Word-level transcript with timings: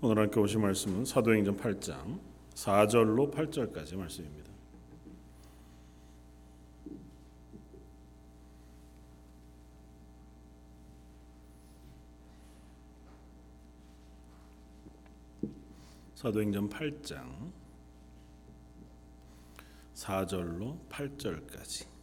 오늘 0.00 0.22
함께 0.22 0.38
오신 0.38 0.60
말씀은 0.60 1.04
사도행전 1.04 1.56
8장 1.56 2.20
4절로 2.54 3.34
8절까지 3.34 3.96
말씀입니다. 3.96 4.52
사도행전 16.14 16.68
8장 16.68 17.50
4절로 19.94 20.78
8절까지 20.88 21.97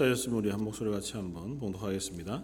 차였으면 0.00 0.38
우리 0.38 0.50
한 0.50 0.64
목소리 0.64 0.90
같이 0.90 1.14
한번 1.14 1.58
봉독하겠습니다. 1.58 2.42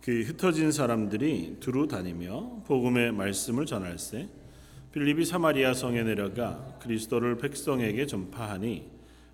그 0.00 0.22
흩어진 0.22 0.70
사람들이 0.70 1.56
두루 1.58 1.88
다니며 1.88 2.62
복음의 2.66 3.10
말씀을 3.10 3.66
전할세 3.66 4.28
빌립이 4.92 5.24
사마리아 5.24 5.74
성에 5.74 6.04
내려가 6.04 6.78
그리스도를 6.80 7.38
백성에게 7.38 8.06
전파하니 8.06 8.88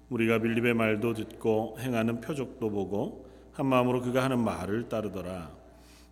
우리가 0.09 0.39
빌립의 0.39 0.73
말도 0.73 1.13
듣고 1.13 1.77
행하는 1.81 2.23
표적도 2.23 2.71
보고 2.71 3.29
한 3.53 3.67
마음으로 3.67 4.01
그가 4.01 4.25
하는 4.25 4.43
말을 4.43 4.89
따르더라 4.89 5.55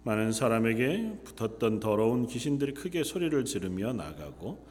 많은 0.03 0.33
사람에게 0.33 1.21
붙었던 1.25 1.81
더러운 1.81 2.27
귀신들이 2.27 2.75
크게 2.75 3.05
소리를 3.05 3.43
지르며 3.47 3.95
나가고 3.95 4.67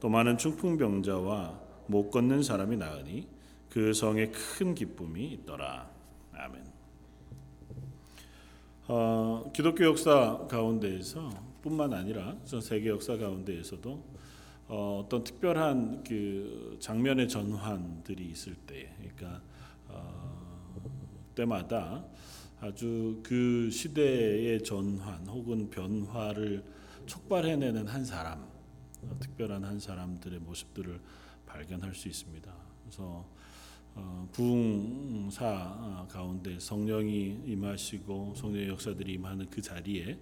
또 0.00 0.08
많은 0.08 0.38
중풍병자와 0.38 1.60
못 1.88 2.10
걷는 2.10 2.42
사람이 2.42 2.78
나으니 2.78 3.28
그 3.68 3.92
성에 3.92 4.30
큰 4.30 4.74
기쁨이 4.74 5.26
있더라. 5.32 5.95
아멘. 6.38 6.64
어, 8.88 9.50
기독교 9.54 9.84
역사 9.84 10.46
가운데에서 10.48 11.30
뿐만 11.62 11.92
아니라 11.92 12.36
전 12.44 12.60
세계 12.60 12.90
역사 12.90 13.16
가운데에서도 13.16 14.16
어, 14.68 15.02
어떤 15.04 15.24
특별한 15.24 16.04
그 16.04 16.76
장면의 16.80 17.28
전환들이 17.28 18.26
있을 18.26 18.54
때, 18.54 18.94
그러니까 18.98 19.40
어, 19.88 20.74
때마다 21.34 22.04
아주 22.60 23.20
그 23.22 23.70
시대의 23.70 24.62
전환 24.62 25.26
혹은 25.28 25.70
변화를 25.70 26.64
촉발해내는 27.06 27.86
한 27.86 28.04
사람, 28.04 28.40
어, 29.02 29.16
특별한 29.20 29.64
한 29.64 29.78
사람들의 29.78 30.40
모습들을 30.40 31.00
발견할 31.46 31.94
수 31.94 32.08
있습니다. 32.08 32.52
그래서 32.82 33.02
어, 33.02 33.36
부흥사 34.32 36.06
가운데 36.10 36.58
성령이 36.58 37.42
임하시고 37.46 38.34
성령의 38.36 38.68
역사들이 38.68 39.14
임하는 39.14 39.48
그 39.50 39.62
자리에 39.62 40.18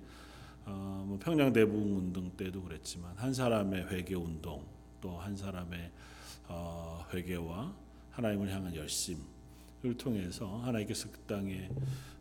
어, 0.66 1.04
뭐 1.06 1.18
평양 1.18 1.52
대부흥 1.52 1.96
운동 1.96 2.30
때도 2.30 2.62
그랬지만 2.62 3.14
한 3.16 3.34
사람의 3.34 3.88
회개 3.90 4.14
운동 4.14 4.64
또 5.00 5.18
한 5.18 5.36
사람의 5.36 5.90
어, 6.48 7.04
회개와 7.12 7.74
하나님을 8.10 8.50
향한 8.50 8.74
열심을 8.74 9.96
통해서 9.98 10.58
하나님께서 10.58 11.10
그 11.10 11.18
땅에 11.20 11.68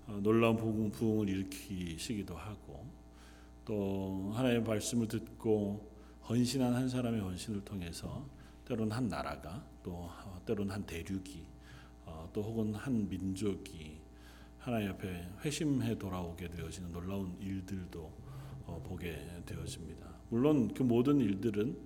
어, 0.07 0.19
놀라운 0.21 0.57
부흥, 0.57 0.91
부흥을 0.91 1.29
일으키시기도 1.29 2.35
하고 2.35 2.85
또 3.65 4.31
하나님의 4.33 4.63
말씀을 4.63 5.07
듣고 5.07 5.89
헌신한 6.27 6.73
한 6.73 6.89
사람의 6.89 7.21
헌신을 7.21 7.63
통해서 7.63 8.25
때로는 8.65 8.91
한 8.91 9.07
나라가 9.07 9.63
또 9.83 10.09
때로는 10.45 10.73
한 10.73 10.85
대륙이 10.85 11.45
어, 12.05 12.29
또 12.33 12.41
혹은 12.41 12.73
한 12.73 13.07
민족이 13.07 13.99
하나님 14.57 14.91
앞에 14.91 15.27
회심해 15.43 15.97
돌아오게 15.97 16.49
되어지는 16.49 16.91
놀라운 16.91 17.35
일들도 17.39 17.99
어, 18.65 18.81
보게 18.85 19.17
되어집니다. 19.45 20.07
물론 20.29 20.73
그 20.73 20.83
모든 20.83 21.19
일들은 21.19 21.77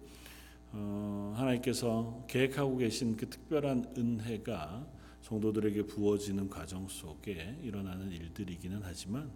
어, 0.74 1.34
하나님께서 1.36 2.24
계획하고 2.28 2.78
계신 2.78 3.18
그 3.18 3.30
특별한 3.30 3.94
은혜가 3.98 4.88
성도들에게 5.22 5.88
부어지는 5.88 6.50
과정 6.50 6.88
속에 6.88 7.58
일어나는 7.62 8.12
일들이기는 8.12 8.82
하지만 8.84 9.30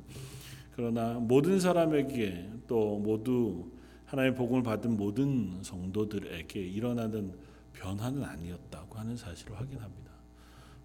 그러나 0.76 1.16
모든 1.16 1.60
사람에게 1.60 2.50
또 2.68 3.00
모두 3.00 3.72
하나님의 4.06 4.38
복음을 4.38 4.64
받은 4.64 4.96
모든 4.96 5.62
성도들에게 5.64 6.62
일어나는 6.62 7.34
변화는 7.82 8.24
아니었다고 8.24 9.00
하는 9.00 9.18
사실을 9.18 9.60
확인합니다. 9.60 10.12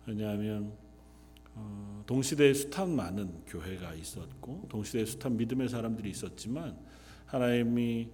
왜냐하면 0.07 0.73
어, 1.55 2.03
동시대에 2.07 2.55
숱한 2.55 2.97
많은 2.97 3.45
교회가 3.47 3.95
있었고 3.95 4.67
동시대에 4.71 5.05
숱한 5.05 5.37
믿음의 5.37 5.69
사람들이 5.69 6.11
있었지만 6.11 6.79
하나님이 7.27 8.09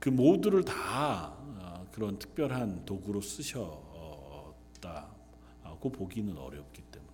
그 0.00 0.08
모두를 0.08 0.64
다 0.64 1.36
어, 1.38 1.86
그런 1.92 2.18
특별한 2.18 2.84
도구로 2.86 3.20
쓰셨다고 3.20 3.70
보기는 5.92 6.36
어렵기 6.36 6.82
때문에 6.82 7.12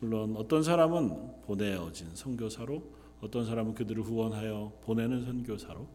물론 0.00 0.36
어떤 0.36 0.62
사람은 0.62 1.42
보내어진 1.42 2.14
선교사로 2.14 2.82
어떤 3.20 3.44
사람은 3.44 3.74
그들을 3.74 4.02
후원하여 4.02 4.72
보내는 4.84 5.24
선교사로 5.26 5.86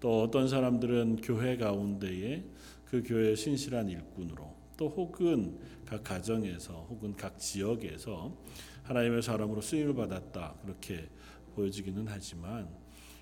또 0.00 0.22
어떤 0.22 0.48
사람들은 0.48 1.16
교회 1.22 1.56
가운데에 1.56 2.44
그 2.90 3.02
교회의 3.04 3.36
신실한 3.36 3.88
일꾼으로 3.88 4.52
또 4.76 4.88
혹은 4.88 5.58
각 5.86 6.02
가정에서 6.02 6.86
혹은 6.90 7.14
각 7.14 7.38
지역에서 7.38 8.36
하나님의 8.82 9.22
사람으로 9.22 9.60
쓰임을 9.60 9.94
받았다 9.94 10.56
그렇게 10.62 11.08
보여지기는 11.54 12.06
하지만 12.08 12.68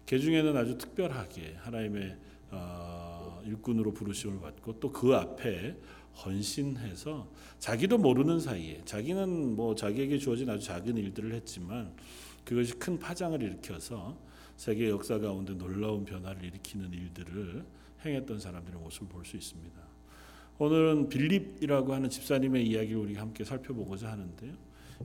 그 0.07 0.19
중에는 0.19 0.57
아주 0.57 0.79
특별하게 0.79 1.57
하나님의 1.59 2.17
어, 2.51 3.43
일꾼으로 3.45 3.93
부르심을 3.93 4.41
받고 4.41 4.81
또 4.81 4.91
그 4.91 5.15
앞에 5.15 5.77
헌신해서 6.25 7.31
자기도 7.59 7.99
모르는 7.99 8.41
사이에 8.41 8.83
자기는 8.85 9.55
뭐 9.55 9.75
자기에게 9.75 10.19
주어진 10.19 10.49
아주 10.49 10.65
작은 10.65 10.97
일들을 10.97 11.35
했지만 11.35 11.95
그것이 12.45 12.73
큰 12.75 12.99
파장을 12.99 13.41
일으켜서 13.41 14.19
세계 14.57 14.89
역사 14.89 15.19
가운데 15.19 15.55
놀라운 15.55 16.05
변화를 16.05 16.43
일으키는 16.45 16.93
일들을 16.93 17.65
행했던 18.05 18.39
사람들의 18.39 18.81
모습을 18.81 19.09
볼 19.09 19.25
수 19.25 19.37
있습니다. 19.37 19.79
오늘은 20.59 21.09
빌립이라고 21.09 21.95
하는 21.95 22.09
집사님의 22.09 22.67
이야기를 22.67 22.97
우리가 22.97 23.23
함께 23.23 23.45
살펴보고자 23.45 24.11
하는데요. 24.11 24.53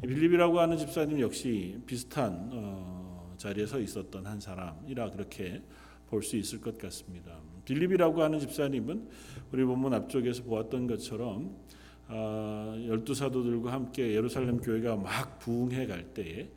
빌립이라고 0.02 0.60
하는 0.60 0.78
집사님 0.78 1.20
역시 1.20 1.78
비슷한 1.86 2.50
어, 2.52 3.34
자리에 3.38 3.66
서 3.68 3.80
있었던 3.80 4.26
한 4.26 4.40
사람이라 4.40 5.12
그렇게 5.12 5.62
볼 6.10 6.22
수 6.24 6.38
있을 6.38 6.62
것 6.62 6.78
같습니다. 6.78 7.40
빌립이라고 7.66 8.22
하는 8.22 8.40
집사님은 8.40 9.10
우리 9.52 9.64
본문 9.64 9.94
앞쪽에서 9.94 10.44
보았던 10.44 10.88
것처럼 10.88 11.56
어, 12.08 12.76
열두 12.88 13.14
사도들과 13.14 13.72
함께 13.72 14.14
예루살렘 14.14 14.58
교회가 14.58 14.96
막 14.96 15.40
부흥해 15.40 15.86
갈 15.88 16.04
때에 16.14 16.50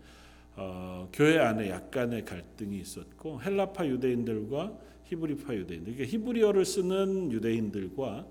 어, 0.56 1.08
교회 1.12 1.38
안에 1.38 1.70
약간의 1.70 2.24
갈등이 2.24 2.78
있었고 2.80 3.42
헬라파 3.42 3.86
유대인들과 3.86 4.72
히브리파 5.04 5.54
유대인들, 5.54 5.94
그러니까 5.94 6.16
히브리어를 6.16 6.64
쓰는 6.64 7.30
유대인들과 7.30 8.26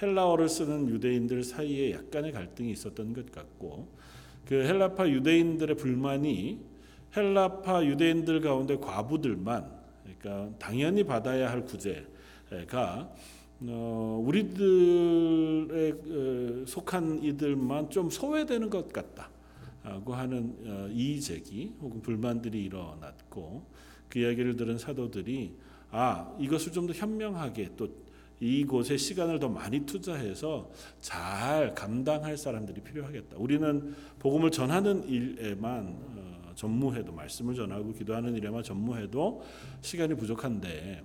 헬라어를 0.00 0.48
쓰는 0.48 0.88
유대인들 0.88 1.42
사이에 1.42 1.92
약간의 1.92 2.32
갈등이 2.32 2.70
있었던 2.72 3.12
것 3.12 3.30
같고 3.30 3.88
그 4.46 4.54
헬라파 4.54 5.08
유대인들의 5.08 5.76
불만이 5.76 6.58
헬라파 7.16 7.84
유대인들 7.84 8.40
가운데 8.40 8.76
과부들만 8.76 9.70
그러니까 10.02 10.58
당연히 10.58 11.04
받아야 11.04 11.50
할 11.50 11.64
구제가 11.64 13.12
어, 13.60 14.22
우리들의 14.24 15.92
어, 15.92 16.64
속한 16.66 17.22
이들만 17.22 17.90
좀 17.90 18.08
소외되는 18.08 18.70
것 18.70 18.92
같다. 18.92 19.30
라고 19.88 20.14
하는 20.14 20.54
어, 20.66 20.88
이의 20.92 21.20
제기 21.20 21.72
혹은 21.80 22.02
불만들이 22.02 22.64
일어났고 22.64 23.66
그 24.08 24.18
이야기를 24.18 24.56
들은 24.56 24.76
사도들이 24.78 25.54
아 25.90 26.34
이것을 26.38 26.72
좀 26.72 26.86
더 26.86 26.92
현명하게 26.92 27.70
또 27.76 27.88
이곳에 28.40 28.96
시간을 28.96 29.38
더 29.40 29.48
많이 29.48 29.80
투자해서 29.84 30.70
잘 31.00 31.74
감당할 31.74 32.36
사람들이 32.36 32.82
필요하겠다. 32.82 33.36
우리는 33.36 33.94
복음을 34.18 34.50
전하는 34.50 35.08
일에만 35.08 35.86
어, 36.16 36.52
전무해도 36.54 37.12
말씀을 37.12 37.54
전하고 37.54 37.92
기도하는 37.92 38.36
일에만 38.36 38.62
전무해도 38.62 39.42
시간이 39.80 40.14
부족한데 40.14 41.02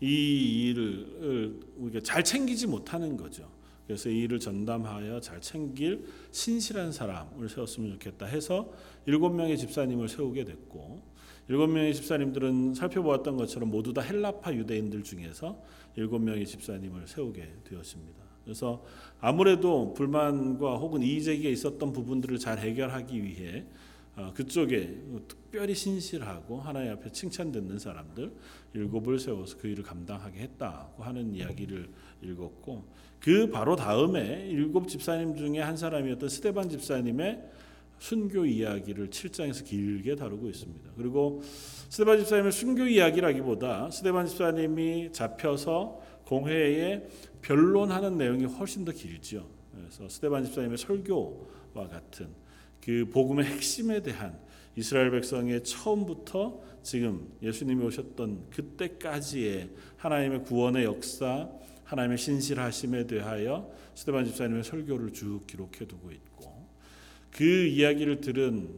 이 0.00 0.68
일을 0.70 1.60
우리가 1.76 2.00
잘 2.02 2.22
챙기지 2.22 2.66
못하는 2.66 3.16
거죠. 3.16 3.48
그래서 3.88 4.10
이 4.10 4.18
일을 4.20 4.38
전담하여 4.38 5.18
잘 5.20 5.40
챙길 5.40 6.04
신실한 6.30 6.92
사람을 6.92 7.48
세웠으면 7.48 7.92
좋겠다 7.92 8.26
해서 8.26 8.70
일곱 9.06 9.30
명의 9.30 9.56
집사님을 9.56 10.10
세우게 10.10 10.44
됐고 10.44 11.00
일곱 11.48 11.68
명의 11.68 11.94
집사님들은 11.94 12.74
살펴보았던 12.74 13.38
것처럼 13.38 13.70
모두 13.70 13.94
다 13.94 14.02
헬라파 14.02 14.52
유대인들 14.52 15.02
중에서 15.04 15.64
일곱 15.96 16.18
명의 16.18 16.46
집사님을 16.46 17.08
세우게 17.08 17.54
되었습니다. 17.64 18.22
그래서 18.44 18.84
아무래도 19.20 19.94
불만과 19.94 20.76
혹은 20.76 21.02
이의 21.02 21.22
제기가 21.22 21.48
있었던 21.48 21.90
부분들을 21.94 22.38
잘 22.38 22.58
해결하기 22.58 23.24
위해 23.24 23.64
어, 23.64 23.64
그쪽에 24.34 25.00
특별히 25.28 25.74
신실하고 25.74 26.60
하나님 26.60 26.92
앞에 26.92 27.10
칭찬 27.12 27.52
듣는 27.52 27.78
사람들 27.78 28.32
일곱을 28.74 29.18
세워서 29.18 29.58
그 29.58 29.68
일을 29.68 29.84
감당하게 29.84 30.40
했다고 30.40 31.02
하는 31.02 31.34
이야기를 31.34 31.88
읽었고 32.22 32.84
그 33.20 33.50
바로 33.50 33.76
다음에 33.76 34.46
일곱 34.48 34.88
집사님 34.88 35.36
중에 35.36 35.60
한 35.60 35.76
사람이었던 35.76 36.28
스테반 36.28 36.68
집사님의 36.68 37.42
순교 37.98 38.46
이야기를 38.46 39.10
7장에서 39.10 39.64
길게 39.64 40.14
다루고 40.14 40.48
있습니다. 40.48 40.90
그리고 40.96 41.40
스테반 41.42 42.18
집사님의 42.18 42.52
순교 42.52 42.86
이야기라기보다 42.86 43.90
스테반 43.90 44.26
집사님이 44.26 45.10
잡혀서 45.12 46.00
공회에 46.26 47.08
변론하는 47.42 48.16
내용이 48.16 48.44
훨씬 48.44 48.84
더 48.84 48.92
길죠. 48.92 49.48
그래서 49.74 50.08
스테반 50.08 50.44
집사님의 50.44 50.78
설교와 50.78 51.88
같은 51.90 52.28
그 52.84 53.08
복음의 53.12 53.44
핵심에 53.44 54.02
대한 54.02 54.38
이스라엘 54.76 55.10
백성의 55.10 55.64
처음부터 55.64 56.60
지금 56.82 57.32
예수님이 57.42 57.84
오셨던 57.84 58.50
그때까지의 58.50 59.70
하나님의 59.96 60.44
구원의 60.44 60.84
역사, 60.84 61.48
하나님의 61.84 62.18
신실하심에 62.18 63.06
대하여 63.06 63.72
스테반 63.94 64.24
집사님의 64.24 64.62
설교를 64.62 65.12
쭉 65.12 65.46
기록해 65.46 65.86
두고 65.88 66.12
있고 66.12 66.68
그 67.32 67.44
이야기를 67.44 68.20
들은 68.20 68.68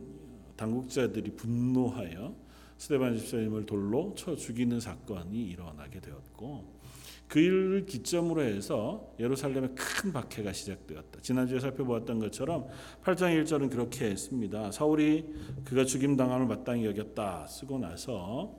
당국자들이 0.56 1.32
분노하여 1.36 2.34
스테반 2.78 3.18
집사님을 3.18 3.66
돌로 3.66 4.14
쳐 4.16 4.34
죽이는 4.34 4.80
사건이 4.80 5.42
일어나게 5.48 6.00
되었고 6.00 6.79
그 7.30 7.38
일을 7.38 7.86
기점으로 7.86 8.42
해서 8.42 9.14
예루살렘에 9.20 9.68
큰 9.68 10.12
박해가 10.12 10.52
시작되었다. 10.52 11.20
지난주에 11.20 11.60
살펴보았던 11.60 12.18
것처럼 12.18 12.66
8장 13.04 13.40
1절은 13.44 13.70
그렇게 13.70 14.06
했습니다. 14.06 14.72
사울이 14.72 15.32
그가 15.64 15.84
죽임 15.84 16.16
당함을 16.16 16.48
마땅히 16.48 16.86
여겼다 16.86 17.46
쓰고 17.46 17.78
나서 17.78 18.58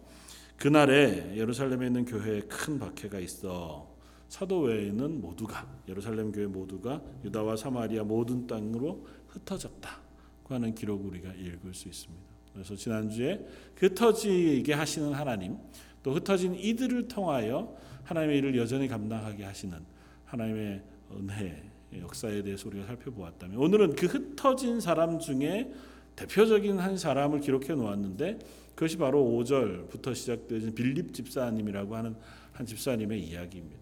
그날에 0.55 1.35
예루살렘에 1.35 1.87
있는 1.87 2.05
교회에 2.05 2.43
큰 2.43 2.79
박해가 2.79 3.19
있어 3.19 3.93
사도 4.29 4.61
외에는 4.61 5.19
모두가 5.19 5.67
예루살렘 5.89 6.31
교회 6.31 6.47
모두가 6.47 7.01
유다와 7.25 7.57
사마리아 7.57 8.05
모든 8.05 8.47
땅으로 8.47 9.05
흩어졌다고 9.27 10.55
하는 10.55 10.73
기록을 10.73 11.07
우리가 11.07 11.33
읽을 11.33 11.73
수 11.73 11.89
있습니다. 11.89 12.23
그래서 12.53 12.77
지난주에 12.77 13.45
흩어지게 13.75 14.71
하시는 14.71 15.11
하나님 15.11 15.57
또 16.03 16.13
흩어진 16.13 16.55
이들을 16.55 17.09
통하여 17.09 17.75
하나님의 18.11 18.37
일을 18.39 18.57
여전히 18.57 18.87
감당하게 18.87 19.45
하시는 19.45 19.77
하나님의 20.25 20.81
은혜 21.17 21.63
역사에 21.97 22.41
대해서 22.43 22.67
우리가 22.67 22.85
살펴보았다면 22.85 23.57
오늘은 23.57 23.95
그 23.95 24.05
흩어진 24.05 24.79
사람 24.79 25.19
중에 25.19 25.71
대표적인 26.15 26.77
한 26.79 26.97
사람을 26.97 27.39
기록해 27.39 27.73
놓았는데 27.73 28.39
그것이 28.75 28.97
바로 28.97 29.23
5절부터 29.23 30.13
시작되는 30.13 30.75
빌립 30.75 31.13
집사님이라고 31.13 31.95
하는 31.95 32.15
한 32.51 32.65
집사님의 32.65 33.21
이야기입니다. 33.21 33.81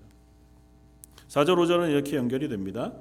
4절 1.27 1.55
5절은 1.55 1.89
이렇게 1.89 2.15
연결이 2.15 2.47
됩니다. 2.47 2.93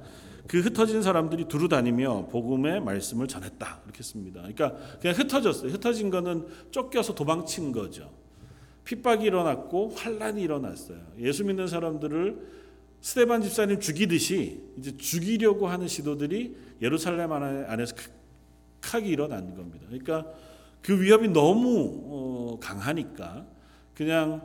그 0.46 0.60
흩어진 0.60 1.02
사람들이 1.02 1.46
두루 1.46 1.68
다니며 1.68 2.28
복음의 2.28 2.80
말씀을 2.80 3.28
전했다. 3.28 3.80
이렇게 3.84 4.02
씁니다. 4.02 4.40
그러니까 4.40 4.74
그냥 5.00 5.16
흩어졌어요. 5.16 5.72
흩어진 5.72 6.10
거는 6.10 6.46
쫓겨서 6.70 7.14
도망친 7.14 7.72
거죠. 7.72 8.10
핍박이 8.88 9.26
일어났고 9.26 9.90
환란이 9.90 10.40
일어났어요. 10.40 10.98
예수 11.18 11.44
믿는 11.44 11.66
사람들을 11.68 12.58
스테반 13.02 13.42
집사님 13.42 13.80
죽이듯이 13.80 14.62
이제 14.78 14.96
죽이려고 14.96 15.68
하는 15.68 15.86
시도들이 15.86 16.56
예루살렘 16.80 17.30
안에서 17.30 17.94
크게 18.80 19.06
일어난 19.06 19.54
겁니다. 19.54 19.84
그러니까 19.88 20.32
그 20.80 20.98
위협이 20.98 21.28
너무 21.28 22.02
어, 22.06 22.58
강하니까 22.60 23.46
그냥 23.94 24.40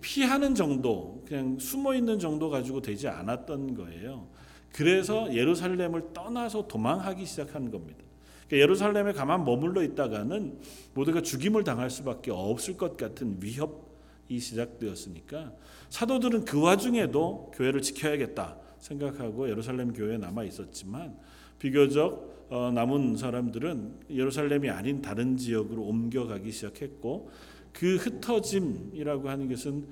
피하는 0.00 0.54
정도, 0.54 1.22
그냥 1.28 1.58
숨어 1.58 1.94
있는 1.94 2.18
정도 2.18 2.48
가지고 2.48 2.80
되지 2.80 3.08
않았던 3.08 3.74
거예요. 3.74 4.26
그래서 4.72 5.32
예루살렘을 5.34 6.14
떠나서 6.14 6.66
도망하기 6.66 7.26
시작한 7.26 7.70
겁니다. 7.70 8.05
그러니까 8.46 8.62
예루살렘에 8.62 9.12
가만 9.12 9.44
머물러 9.44 9.82
있다가는 9.82 10.58
모두가 10.94 11.20
죽임을 11.20 11.64
당할 11.64 11.90
수밖에 11.90 12.30
없을 12.30 12.76
것 12.76 12.96
같은 12.96 13.38
위협이 13.40 14.38
시작되었으니까 14.38 15.52
사도들은 15.90 16.44
그 16.44 16.60
와중에도 16.60 17.50
교회를 17.54 17.82
지켜야겠다 17.82 18.56
생각하고 18.78 19.48
예루살렘 19.48 19.92
교회에 19.92 20.18
남아 20.18 20.44
있었지만 20.44 21.16
비교적 21.58 22.46
어, 22.48 22.70
남은 22.70 23.16
사람들은 23.16 24.06
예루살렘이 24.10 24.70
아닌 24.70 25.02
다른 25.02 25.36
지역으로 25.36 25.82
옮겨가기 25.82 26.52
시작했고 26.52 27.30
그 27.72 27.96
흩어짐이라고 27.96 29.28
하는 29.28 29.48
것은 29.48 29.86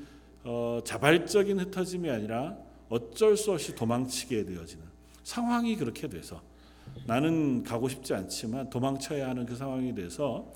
어, 0.44 0.80
자발적인 0.84 1.58
흩어짐이 1.58 2.08
아니라 2.08 2.56
어쩔 2.88 3.36
수 3.36 3.50
없이 3.50 3.74
도망치게 3.74 4.44
되어지는 4.44 4.84
상황이 5.24 5.74
그렇게 5.74 6.08
돼서 6.08 6.40
나는 7.06 7.62
가고 7.62 7.88
싶지 7.88 8.14
않지만 8.14 8.70
도망쳐야 8.70 9.28
하는 9.28 9.44
그 9.44 9.54
상황이 9.56 9.94
돼서 9.94 10.52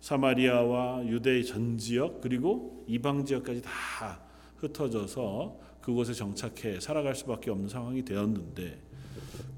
사마리아와 0.00 1.06
유대의 1.06 1.44
전 1.44 1.78
지역 1.78 2.20
그리고 2.20 2.84
이방 2.88 3.24
지역까지 3.24 3.62
다 3.62 4.20
흩어져서 4.56 5.58
그곳에 5.80 6.12
정착해 6.12 6.80
살아갈 6.80 7.14
수밖에 7.14 7.50
없는 7.50 7.68
상황이 7.68 8.04
되었는데 8.04 8.80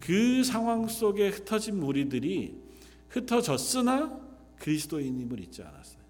그 0.01 0.45
상황 0.45 0.87
속에 0.87 1.29
흩어진 1.29 1.81
무리들이 1.81 2.63
흩어졌으나 3.09 4.21
그리스도인임을 4.59 5.41
잊지 5.41 5.63
않았어요. 5.63 6.05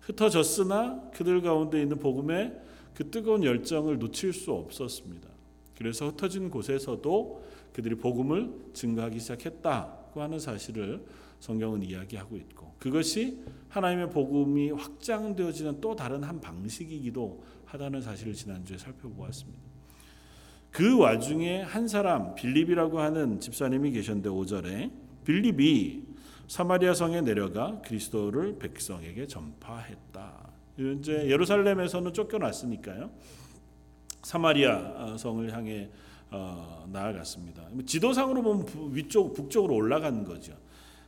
흩어졌으나 0.00 1.10
그들 1.14 1.40
가운데 1.40 1.80
있는 1.80 1.98
복음의 1.98 2.52
그 2.94 3.10
뜨거운 3.10 3.44
열정을 3.44 3.98
놓칠 3.98 4.32
수 4.32 4.52
없었습니다. 4.52 5.28
그래서 5.76 6.08
흩어진 6.08 6.50
곳에서도 6.50 7.42
그들이 7.74 7.96
복음을 7.96 8.50
증거하기 8.72 9.18
시작했다고 9.18 10.22
하는 10.22 10.38
사실을 10.38 11.04
성경은 11.40 11.82
이야기하고 11.82 12.36
있고 12.36 12.72
그것이 12.78 13.42
하나님의 13.68 14.10
복음이 14.10 14.70
확장되어지는 14.70 15.80
또 15.80 15.94
다른 15.94 16.22
한 16.22 16.40
방식이기도 16.40 17.42
하다는 17.66 18.00
사실을 18.00 18.32
지난주에 18.32 18.78
살펴보았습니다. 18.78 19.60
그 20.70 20.98
와중에 20.98 21.62
한 21.62 21.88
사람 21.88 22.34
빌립이라고 22.36 23.00
하는 23.00 23.40
집사님이 23.40 23.90
계셨는데 23.90 24.30
5절에 24.30 24.92
빌립이 25.24 26.04
사마리아 26.46 26.94
성에 26.94 27.22
내려가 27.22 27.80
그리스도를 27.80 28.58
백성에게 28.58 29.26
전파했다. 29.26 30.52
이제 30.78 31.28
예루살렘에서는 31.28 32.12
쫓겨났으니까요. 32.12 33.10
사마리아 34.22 35.16
성을 35.16 35.52
향해 35.52 35.90
어, 36.34 36.86
나아갔습니다. 36.90 37.68
지도상으로 37.86 38.42
보면 38.42 38.66
위쪽 38.92 39.34
북쪽으로 39.34 39.74
올라간 39.74 40.24
거죠. 40.24 40.54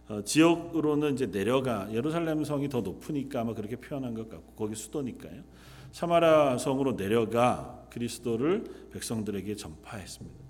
어, 0.09 0.23
지역으로는 0.23 1.14
이제 1.14 1.30
내려가 1.30 1.92
예루살렘 1.92 2.45
성이 2.45 2.68
더 2.68 2.80
높으니까 2.80 3.40
아마 3.40 3.54
그렇게 3.54 3.76
표현한 3.76 4.14
것 4.14 4.28
같고 4.28 4.52
거기 4.54 4.76
수도니까요. 4.76 5.42
사마라 5.90 6.59
성으로 6.59 6.97
내려가 6.97 7.87
그리스도를 7.90 8.64
백성들에게 8.92 9.56
전파했습니다. 9.56 10.45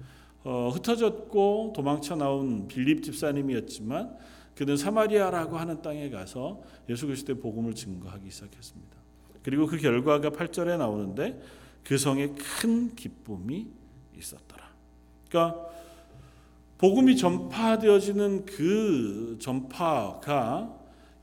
어, 0.44 0.68
흩어졌고 0.68 1.72
도망쳐 1.74 2.16
나온 2.16 2.68
빌립 2.68 3.02
집사님이었지만 3.02 4.16
그는 4.54 4.76
사마리아라고 4.76 5.56
하는 5.56 5.80
땅에 5.82 6.10
가서 6.10 6.62
예수 6.88 7.06
그리스도의 7.06 7.40
복음을 7.40 7.74
증거하기 7.74 8.30
시작했습니다. 8.30 8.96
그리고 9.42 9.66
그 9.66 9.78
결과가 9.78 10.30
8절에 10.30 10.76
나오는데 10.76 11.40
그 11.84 11.96
성에 11.96 12.28
큰 12.60 12.94
기쁨이 12.94 13.68
있었더라. 14.16 14.45
그러니까 15.28 15.66
복음이 16.78 17.16
전파되어지는 17.16 18.46
그 18.46 19.36
전파가 19.40 20.74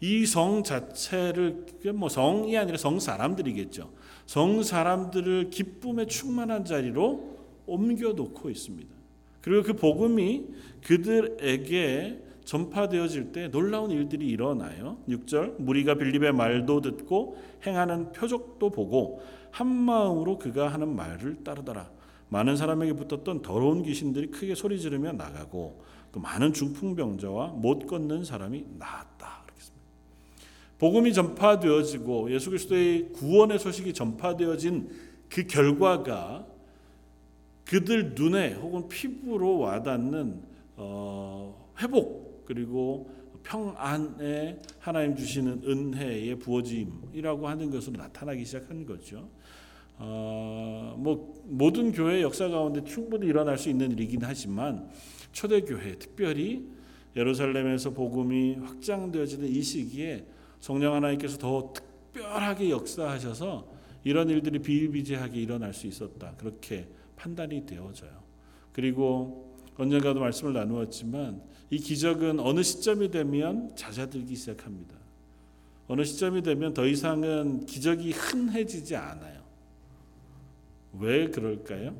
이 0.02 0.26
성 0.26 0.64
자체를 0.64 1.66
뭐 1.94 2.10
성이 2.10 2.58
아니라 2.58 2.78
성 2.78 3.00
사람들이겠죠. 3.00 3.90
성 4.26 4.62
사람들을 4.62 5.50
기쁨에 5.50 6.08
충만한 6.08 6.66
자리로 6.66 7.38
옮겨 7.66 8.12
놓고 8.12 8.50
있습니다. 8.50 8.94
그리고 9.42 9.64
그 9.64 9.74
복음이 9.74 10.46
그들에게 10.84 12.20
전파되어질 12.44 13.32
때 13.32 13.48
놀라운 13.50 13.92
일들이 13.92 14.28
일어나요. 14.28 14.98
6절 15.08 15.62
무리가 15.62 15.96
빌립의 15.96 16.34
말도 16.34 16.82
듣고 16.82 17.38
행하는 17.66 18.12
표적도 18.12 18.72
보고 18.72 19.22
한 19.52 19.68
마음으로 19.68 20.38
그가 20.38 20.68
하는 20.68 20.94
말을 20.94 21.44
따르더라. 21.46 21.90
많은 22.34 22.58
사람에게 22.58 22.94
붙었던 22.94 23.44
더러운 23.44 23.84
귀신들이 23.84 24.32
크게 24.32 24.56
소리 24.56 24.80
지르며 24.80 25.12
나가고 25.12 25.84
또 26.12 26.20
많은 26.20 26.54
중풍병자와 26.54 27.50
못 27.50 27.86
걷는 27.86 28.26
사람이 28.26 28.66
나았다. 28.80 29.44
복음이 30.80 31.14
전파되어지고 31.14 32.34
예수 32.34 32.50
그리스도의 32.50 33.14
구원의 33.14 33.60
소식이 33.60 33.94
전파되어진 33.94 34.90
그 35.30 35.48
결과가 35.48 36.46
그들 37.64 38.16
눈에 38.16 38.56
혹은 38.56 38.90
피부로 38.90 39.60
와닿는 39.60 40.42
어, 40.76 41.72
회복 41.80 42.44
그리고 42.46 43.10
평안에 43.44 44.60
하나님 44.80 45.16
주시는 45.16 45.62
은혜의 45.66 46.40
부어짐이라고 46.40 47.48
하는 47.48 47.70
것으로 47.70 47.96
나타나기 47.96 48.44
시작한 48.44 48.86
거죠. 48.86 49.30
어, 50.06 50.96
뭐 50.98 51.34
모든 51.46 51.94
교회 51.94 52.22
역사 52.22 52.50
가운데 52.50 52.84
충분히 52.84 53.28
일어날 53.28 53.58
수 53.58 53.70
있는 53.70 53.92
일이긴 53.92 54.20
하지만 54.24 54.90
초대 55.32 55.62
교회 55.62 55.98
특별히 55.98 56.68
예루살렘에서 57.16 57.92
복음이 57.92 58.56
확장되어지는 58.56 59.48
이 59.48 59.62
시기에 59.62 60.26
성령 60.60 60.96
하나님께서 60.96 61.38
더 61.38 61.74
특별하게 61.74 62.70
역사하셔서 62.70 63.72
이런 64.04 64.30
일들이 64.30 64.60
비일비재하게 64.60 65.40
일어날 65.40 65.74
수 65.74 65.88
있었다 65.88 66.34
그렇게 66.38 66.88
판단이 67.16 67.66
되어져요. 67.66 68.12
그리고 68.74 69.56
언젠가도 69.78 70.20
말씀을 70.20 70.54
나누었지만 70.54 71.42
이 71.70 71.78
기적은 71.78 72.40
어느 72.40 72.62
시점이 72.62 73.10
되면 73.10 73.74
잦아들기 73.76 74.36
시작합니다. 74.36 74.96
어느 75.88 76.04
시점이 76.04 76.42
되면 76.42 76.74
더 76.74 76.86
이상은 76.86 77.66
기적이 77.66 78.12
흔해지지 78.12 78.96
않아요. 78.96 79.43
왜 81.00 81.30
그럴까요? 81.30 81.96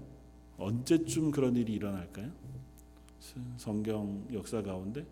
언제쯤 0.58 1.32
그런 1.32 1.56
일이 1.56 1.74
일어날까요? 1.74 2.32
성경 3.58 4.28
역사 4.32 4.62
가운데 4.62 5.06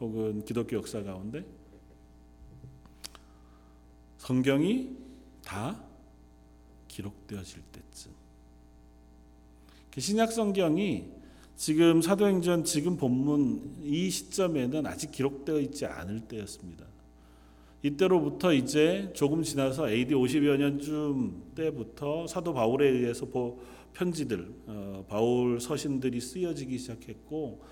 혹은 0.00 0.44
기독교 0.44 0.76
역사 0.76 1.02
가운데 1.02 1.44
성경이 4.18 4.96
다 5.44 5.82
기록되어질 6.88 7.62
때쯤. 7.72 8.12
그 9.92 10.00
신약 10.00 10.32
성경이 10.32 11.08
지금 11.56 12.00
사도행전 12.00 12.64
지금 12.64 12.96
본문 12.96 13.82
이 13.82 14.10
시점에는 14.10 14.86
아직 14.86 15.12
기록되어 15.12 15.60
있지 15.60 15.86
않을 15.86 16.20
때였습니다. 16.20 16.89
이때로부터 17.82 18.52
이제 18.52 19.10
조금 19.14 19.42
지나서 19.42 19.90
AD 19.90 20.14
50여 20.14 20.58
년쯤 20.58 21.52
때부터 21.54 22.26
사도 22.26 22.52
바울에 22.52 22.88
의해서 22.88 23.26
편지들 23.94 24.48
어, 24.66 25.04
바울 25.08 25.60
서신들이 25.60 26.20
쓰여지기 26.20 26.78
시작했고 26.78 27.62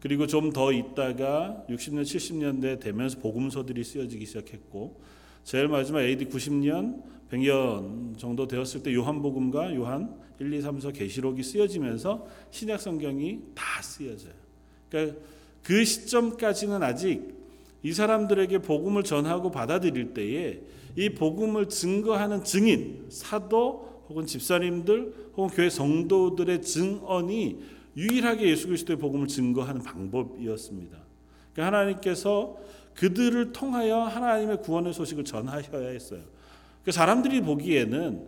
그리고 0.00 0.26
좀 0.26 0.52
더 0.52 0.72
있다가 0.72 1.64
60년 1.68 2.02
70년대 2.02 2.80
되면서 2.80 3.18
복음서들이 3.18 3.84
쓰여지기 3.84 4.24
시작했고 4.24 4.98
제일 5.44 5.68
마지막 5.68 6.02
AD 6.02 6.26
90년 6.26 7.02
100년 7.30 8.18
정도 8.18 8.48
되었을 8.48 8.82
때 8.82 8.94
요한복음과 8.94 9.74
요한 9.76 10.18
1, 10.38 10.52
2, 10.52 10.60
3서 10.62 10.92
계시록이 10.94 11.42
쓰여지면서 11.42 12.26
신약 12.50 12.80
성경이 12.80 13.40
다 13.54 13.82
쓰여져요. 13.82 14.32
그러니까 14.88 15.18
그 15.62 15.84
시점까지는 15.84 16.82
아직 16.82 17.39
이 17.82 17.92
사람들에게 17.92 18.58
복음을 18.58 19.02
전하고 19.02 19.50
받아들일 19.50 20.12
때에 20.12 20.60
이 20.96 21.10
복음을 21.10 21.68
증거하는 21.68 22.44
증인, 22.44 23.06
사도 23.08 24.04
혹은 24.08 24.26
집사님들 24.26 25.30
혹은 25.36 25.54
교회 25.54 25.70
성도들의 25.70 26.62
증언이 26.62 27.60
유일하게 27.96 28.48
예수 28.48 28.66
그리스도의 28.66 28.98
복음을 28.98 29.26
증거하는 29.26 29.82
방법이었습니다. 29.82 30.98
그러니까 31.52 31.78
하나님께서 31.78 32.56
그들을 32.94 33.52
통하여 33.52 34.00
하나님의 34.00 34.62
구원의 34.62 34.92
소식을 34.92 35.24
전하셔야 35.24 35.88
했어요. 35.88 36.20
그 36.84 36.92
사람들이 36.92 37.40
보기에는 37.42 38.26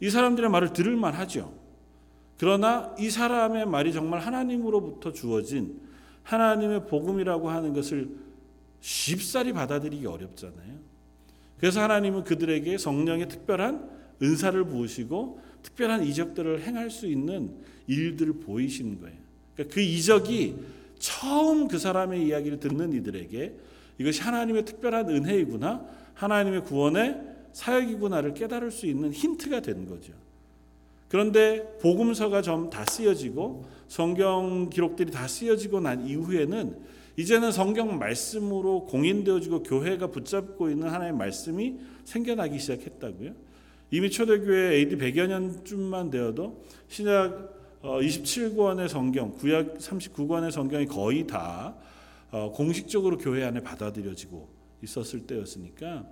이 0.00 0.10
사람들의 0.10 0.50
말을 0.50 0.72
들을 0.72 0.96
만하죠. 0.96 1.52
그러나 2.38 2.94
이 2.98 3.10
사람의 3.10 3.66
말이 3.66 3.92
정말 3.92 4.20
하나님으로부터 4.20 5.12
주어진 5.12 5.80
하나님의 6.22 6.86
복음이라고 6.86 7.50
하는 7.50 7.72
것을 7.72 8.10
쉽사리 8.84 9.54
받아들이기 9.54 10.04
어렵잖아요. 10.04 10.78
그래서 11.56 11.80
하나님은 11.80 12.24
그들에게 12.24 12.76
성령의 12.76 13.30
특별한 13.30 13.88
은사를 14.20 14.62
부으시고 14.66 15.40
특별한 15.62 16.04
이적들을 16.04 16.62
행할 16.62 16.90
수 16.90 17.06
있는 17.06 17.54
일들을 17.86 18.40
보이시는 18.40 19.00
거예요. 19.00 19.16
그러니까 19.54 19.74
그 19.74 19.80
이적이 19.80 20.56
처음 20.98 21.66
그 21.66 21.78
사람의 21.78 22.26
이야기를 22.26 22.60
듣는 22.60 22.92
이들에게 22.92 23.54
이것이 23.96 24.20
하나님의 24.20 24.66
특별한 24.66 25.08
은혜이구나, 25.08 25.86
하나님의 26.12 26.64
구원의 26.64 27.22
사역이구나를 27.54 28.34
깨달을 28.34 28.70
수 28.70 28.84
있는 28.84 29.12
힌트가 29.12 29.60
된 29.60 29.86
거죠. 29.86 30.12
그런데 31.08 31.78
복음서가 31.80 32.42
좀 32.42 32.68
다 32.68 32.84
쓰여지고 32.84 33.64
성경 33.88 34.68
기록들이 34.68 35.10
다 35.10 35.26
쓰여지고 35.26 35.80
난 35.80 36.06
이후에는 36.06 36.93
이제는 37.16 37.52
성경 37.52 37.98
말씀으로 37.98 38.86
공인되어지고 38.86 39.62
교회가 39.62 40.08
붙잡고 40.08 40.70
있는 40.70 40.88
하나님의 40.88 41.18
말씀이 41.18 41.76
생겨나기 42.04 42.58
시작했다고요. 42.58 43.32
이미 43.90 44.10
초대교회 44.10 44.76
AD 44.76 44.96
100여 44.96 45.28
년쯤만 45.28 46.10
되어도 46.10 46.64
신약 46.88 47.82
27권의 47.82 48.88
성경, 48.88 49.34
구약 49.34 49.78
39권의 49.78 50.50
성경이 50.50 50.86
거의 50.86 51.26
다 51.26 51.74
어, 52.30 52.50
공식적으로 52.50 53.18
교회 53.18 53.44
안에 53.44 53.60
받아들여지고 53.60 54.48
있었을 54.82 55.26
때였으니까 55.26 56.04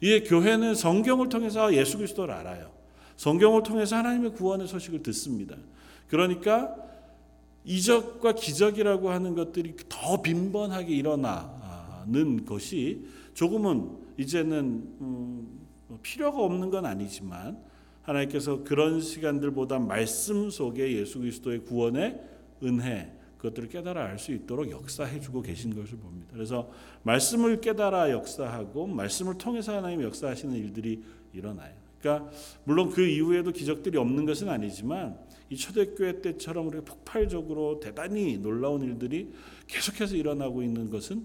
이 0.00 0.20
교회는 0.20 0.74
성경을 0.74 1.28
통해서 1.28 1.74
예수 1.74 1.96
그리스도를 1.96 2.32
알아요. 2.32 2.70
성경을 3.16 3.62
통해서 3.62 3.96
하나님의 3.96 4.32
구원의 4.34 4.68
소식을 4.68 5.02
듣습니다. 5.02 5.56
그러니까 6.08 6.76
이적과 7.64 8.32
기적이라고 8.34 9.10
하는 9.10 9.34
것들이 9.34 9.74
더 9.88 10.20
빈번하게 10.20 10.94
일어나는 10.94 12.44
것이 12.44 13.06
조금은 13.32 13.90
이제는 14.18 14.62
음, 15.00 15.60
뭐 15.88 15.98
필요가 16.02 16.42
없는 16.42 16.70
건 16.70 16.86
아니지만 16.86 17.58
하나님께서 18.02 18.64
그런 18.64 19.00
시간들보다 19.00 19.78
말씀 19.78 20.50
속에 20.50 20.92
예수 20.92 21.18
그리스도의 21.20 21.60
구원의 21.64 22.20
은혜 22.62 23.12
그것들을 23.38 23.68
깨달아 23.68 24.04
알 24.04 24.18
수 24.18 24.32
있도록 24.32 24.70
역사해 24.70 25.20
주고 25.20 25.42
계신 25.42 25.74
것을 25.74 25.98
봅니다. 25.98 26.28
그래서 26.32 26.70
말씀을 27.02 27.60
깨달아 27.60 28.10
역사하고 28.10 28.86
말씀을 28.86 29.36
통해서 29.36 29.76
하나님 29.76 30.02
역사하시는 30.02 30.54
일들이 30.54 31.02
일어나요. 31.32 31.72
그러니까 32.00 32.30
물론 32.64 32.90
그 32.90 33.06
이후에도 33.06 33.50
기적들이 33.50 33.98
없는 33.98 34.24
것은 34.26 34.48
아니지만 34.48 35.18
이 35.54 35.56
초대교회 35.56 36.20
때처럼 36.20 36.66
우리가 36.66 36.82
폭발적으로 36.84 37.78
대단히 37.78 38.36
놀라운 38.38 38.82
일들이 38.82 39.32
계속해서 39.68 40.16
일어나고 40.16 40.64
있는 40.64 40.90
것은 40.90 41.24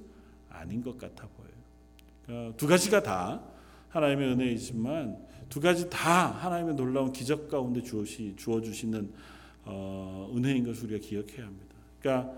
아닌 0.50 0.83
것 0.83 1.00
같아 1.00 1.27
보여요. 1.27 1.51
그러니까 2.27 2.57
두 2.57 2.67
가지가 2.67 3.01
다 3.01 3.41
하나님의 3.89 4.33
은혜이지만 4.33 5.17
두 5.50 5.59
가지 5.59 5.89
다 5.89 6.27
하나님의 6.27 6.75
놀라운 6.75 7.12
기적 7.12 7.50
가운데 7.50 7.81
주어시 7.81 8.36
주어 8.38 8.62
주시는 8.62 9.12
어, 9.65 10.31
은혜인 10.36 10.63
것을 10.63 10.91
우리가 10.91 11.03
기억해야 11.03 11.48
합니다. 11.48 11.75
그러니까 12.00 12.31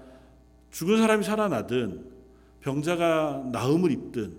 죽은 0.72 0.98
사람이 0.98 1.26
살아나든 1.26 2.06
병자가 2.62 3.50
나음을 3.52 3.92
입든 3.92 4.38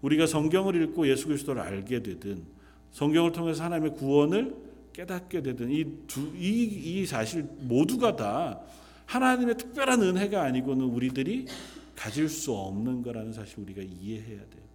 우리가 0.00 0.26
성경을 0.26 0.82
읽고 0.82 1.08
예수 1.08 1.26
그리스도를 1.26 1.60
알게 1.60 2.02
되든 2.02 2.42
성경을 2.92 3.32
통해서 3.32 3.64
하나님의 3.64 3.92
구원을 3.96 4.65
깨닫게 4.96 5.42
되든 5.42 5.70
이두이 5.70 6.62
이 6.64 7.06
사실 7.06 7.46
모두가 7.60 8.16
다 8.16 8.60
하나님의 9.04 9.58
특별한 9.58 10.00
은혜가 10.00 10.42
아니고는 10.42 10.86
우리들이 10.86 11.46
가질 11.94 12.30
수 12.30 12.54
없는 12.54 13.02
거라는 13.02 13.34
사실 13.34 13.60
우리가 13.60 13.82
이해해야 13.82 14.38
돼요. 14.38 14.66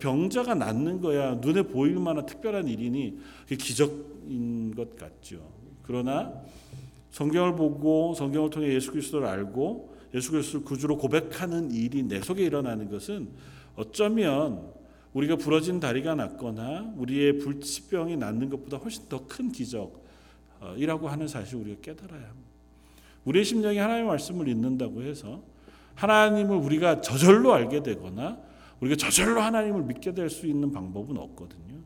병자가 0.00 0.56
낫는 0.56 1.00
거야 1.00 1.36
눈에 1.36 1.62
보일 1.62 2.00
만한 2.00 2.26
특별한 2.26 2.66
일이니 2.66 3.20
기적인 3.48 4.74
것 4.74 4.96
같죠. 4.96 5.48
그러나 5.84 6.42
성경을 7.12 7.54
보고 7.54 8.14
성경을 8.14 8.50
통해 8.50 8.74
예수 8.74 8.90
그리스도를 8.90 9.28
알고 9.28 9.94
예수 10.12 10.32
그리스도를 10.32 10.64
구주로 10.66 10.98
고백하는 10.98 11.70
일이 11.70 12.02
내 12.02 12.20
속에 12.20 12.44
일어나는 12.44 12.90
것은 12.90 13.28
어쩌면 13.76 14.74
우리가 15.16 15.36
부러진 15.36 15.80
다리가 15.80 16.14
낫거나 16.14 16.92
우리의 16.96 17.38
불치병이 17.38 18.18
낫는 18.18 18.50
것보다 18.50 18.76
훨씬 18.76 19.08
더 19.08 19.26
큰 19.26 19.50
기적이라고 19.50 21.08
하는 21.08 21.26
사실을 21.26 21.62
우리가 21.62 21.80
깨달아야 21.80 22.20
합니다. 22.20 22.50
우리의 23.24 23.44
심령이 23.46 23.78
하나님의 23.78 24.08
말씀을 24.08 24.46
읽는다고 24.46 25.02
해서 25.02 25.42
하나님을 25.94 26.56
우리가 26.58 27.00
저절로 27.00 27.54
알게 27.54 27.82
되거나 27.82 28.38
우리가 28.80 28.96
저절로 28.96 29.40
하나님을 29.40 29.84
믿게 29.84 30.12
될 30.12 30.28
수 30.28 30.46
있는 30.46 30.70
방법은 30.70 31.16
없거든요. 31.16 31.76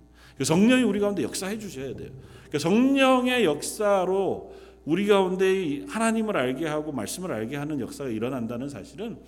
성령이 0.43 0.83
우리 0.83 0.99
가운데 0.99 1.23
역사해 1.23 1.59
주셔야 1.61 1.95
돼요. 1.95 2.11
그러니까 2.49 2.59
성령의 2.59 3.45
역사로 3.45 4.53
우리 4.85 5.07
가운데 5.07 5.85
하나님을 5.87 6.37
알게 6.37 6.67
하고 6.67 6.91
말씀을 6.91 7.31
알게 7.31 7.55
하는 7.55 7.79
역사가 7.79 8.11
일어난다는 8.11 8.69
사실은 8.69 9.19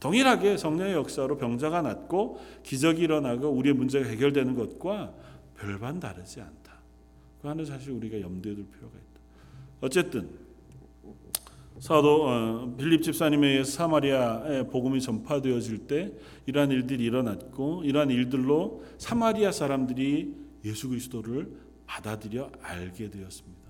동일하게 0.00 0.56
성령의 0.56 0.94
역사로 0.94 1.38
병자가 1.38 1.82
낫고 1.82 2.40
기적이 2.62 3.02
일어나고 3.02 3.48
우리의 3.48 3.74
문제가 3.74 4.08
해결되는 4.08 4.54
것과 4.54 5.14
별반 5.56 5.98
다르지 5.98 6.40
않다. 6.40 6.72
그 7.40 7.48
하는 7.48 7.64
사실 7.64 7.92
우리가 7.92 8.20
염두에 8.20 8.54
둘 8.54 8.66
필요가 8.66 8.94
있다. 8.94 9.20
어쨌든 9.80 10.46
사도 11.78 12.28
어, 12.28 12.74
빌립 12.78 13.02
집사님에 13.02 13.48
의해서 13.48 13.70
사마리아에 13.72 14.66
복음이 14.68 15.00
전파되어질 15.00 15.86
때 15.86 16.12
이러한 16.46 16.70
일들이 16.70 17.04
일어났고 17.04 17.82
이러한 17.84 18.10
일들로 18.10 18.82
사마리아 18.98 19.52
사람들이 19.52 20.34
예수 20.64 20.88
그리스도를 20.88 21.50
받아들여 21.86 22.50
알게 22.62 23.10
되었습니다. 23.10 23.62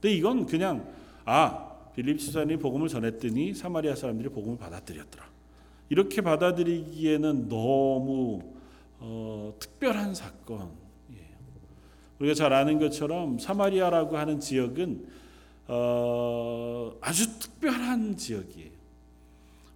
근데 0.00 0.14
이건 0.14 0.46
그냥 0.46 0.92
아 1.24 1.70
빌립 1.94 2.18
집사님이 2.18 2.58
복음을 2.58 2.88
전했더니 2.88 3.54
사마리아 3.54 3.94
사람들이 3.94 4.28
복음을 4.28 4.56
받아들였더라. 4.56 5.29
이렇게 5.90 6.22
받아들이기에는 6.22 7.48
너무 7.48 8.40
어, 9.00 9.54
특별한 9.58 10.14
사건이에요. 10.14 10.70
우리가 12.20 12.34
잘 12.34 12.52
아는 12.52 12.78
것처럼 12.78 13.38
사마리아라고 13.38 14.16
하는 14.16 14.40
지역은 14.40 15.06
어, 15.66 16.92
아주 17.00 17.38
특별한 17.38 18.16
지역이에요. 18.16 18.70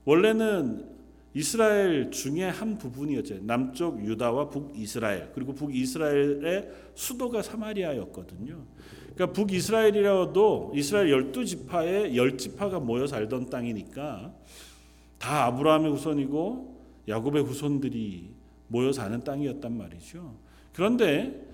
원래는 0.04 0.94
이스라엘 1.34 2.12
중에 2.12 2.44
한 2.44 2.78
부분이었죠. 2.78 3.40
남쪽 3.42 4.04
유다와 4.04 4.50
북이스라엘 4.50 5.32
그리고 5.34 5.52
북이스라엘의 5.52 6.68
수도가 6.94 7.42
사마리아였거든요. 7.42 8.64
그러니까 9.14 9.32
북이스라엘이라도 9.32 10.72
이스라엘 10.76 11.10
열두 11.10 11.44
지파의 11.44 12.16
열 12.16 12.38
지파가 12.38 12.78
모여 12.78 13.08
살던 13.08 13.50
땅이니까 13.50 14.32
다 15.18 15.44
아브라함의 15.46 15.92
후손이고 15.92 16.74
야곱의 17.08 17.44
후손들이 17.44 18.34
모여 18.68 18.92
사는 18.92 19.22
땅이었단 19.22 19.76
말이죠. 19.76 20.34
그런데 20.72 21.48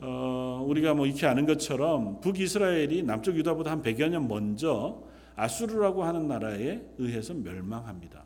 어, 0.00 0.64
우리가 0.66 0.94
뭐 0.94 1.06
익히 1.06 1.26
아는 1.26 1.46
것처럼 1.46 2.20
북이스라엘이 2.20 3.02
남쪽 3.02 3.36
유다보다 3.36 3.70
한 3.70 3.82
100여 3.82 4.08
년 4.08 4.28
먼저 4.28 5.02
아수르라고 5.36 6.04
하는 6.04 6.28
나라에 6.28 6.80
의해서 6.98 7.34
멸망합니다. 7.34 8.24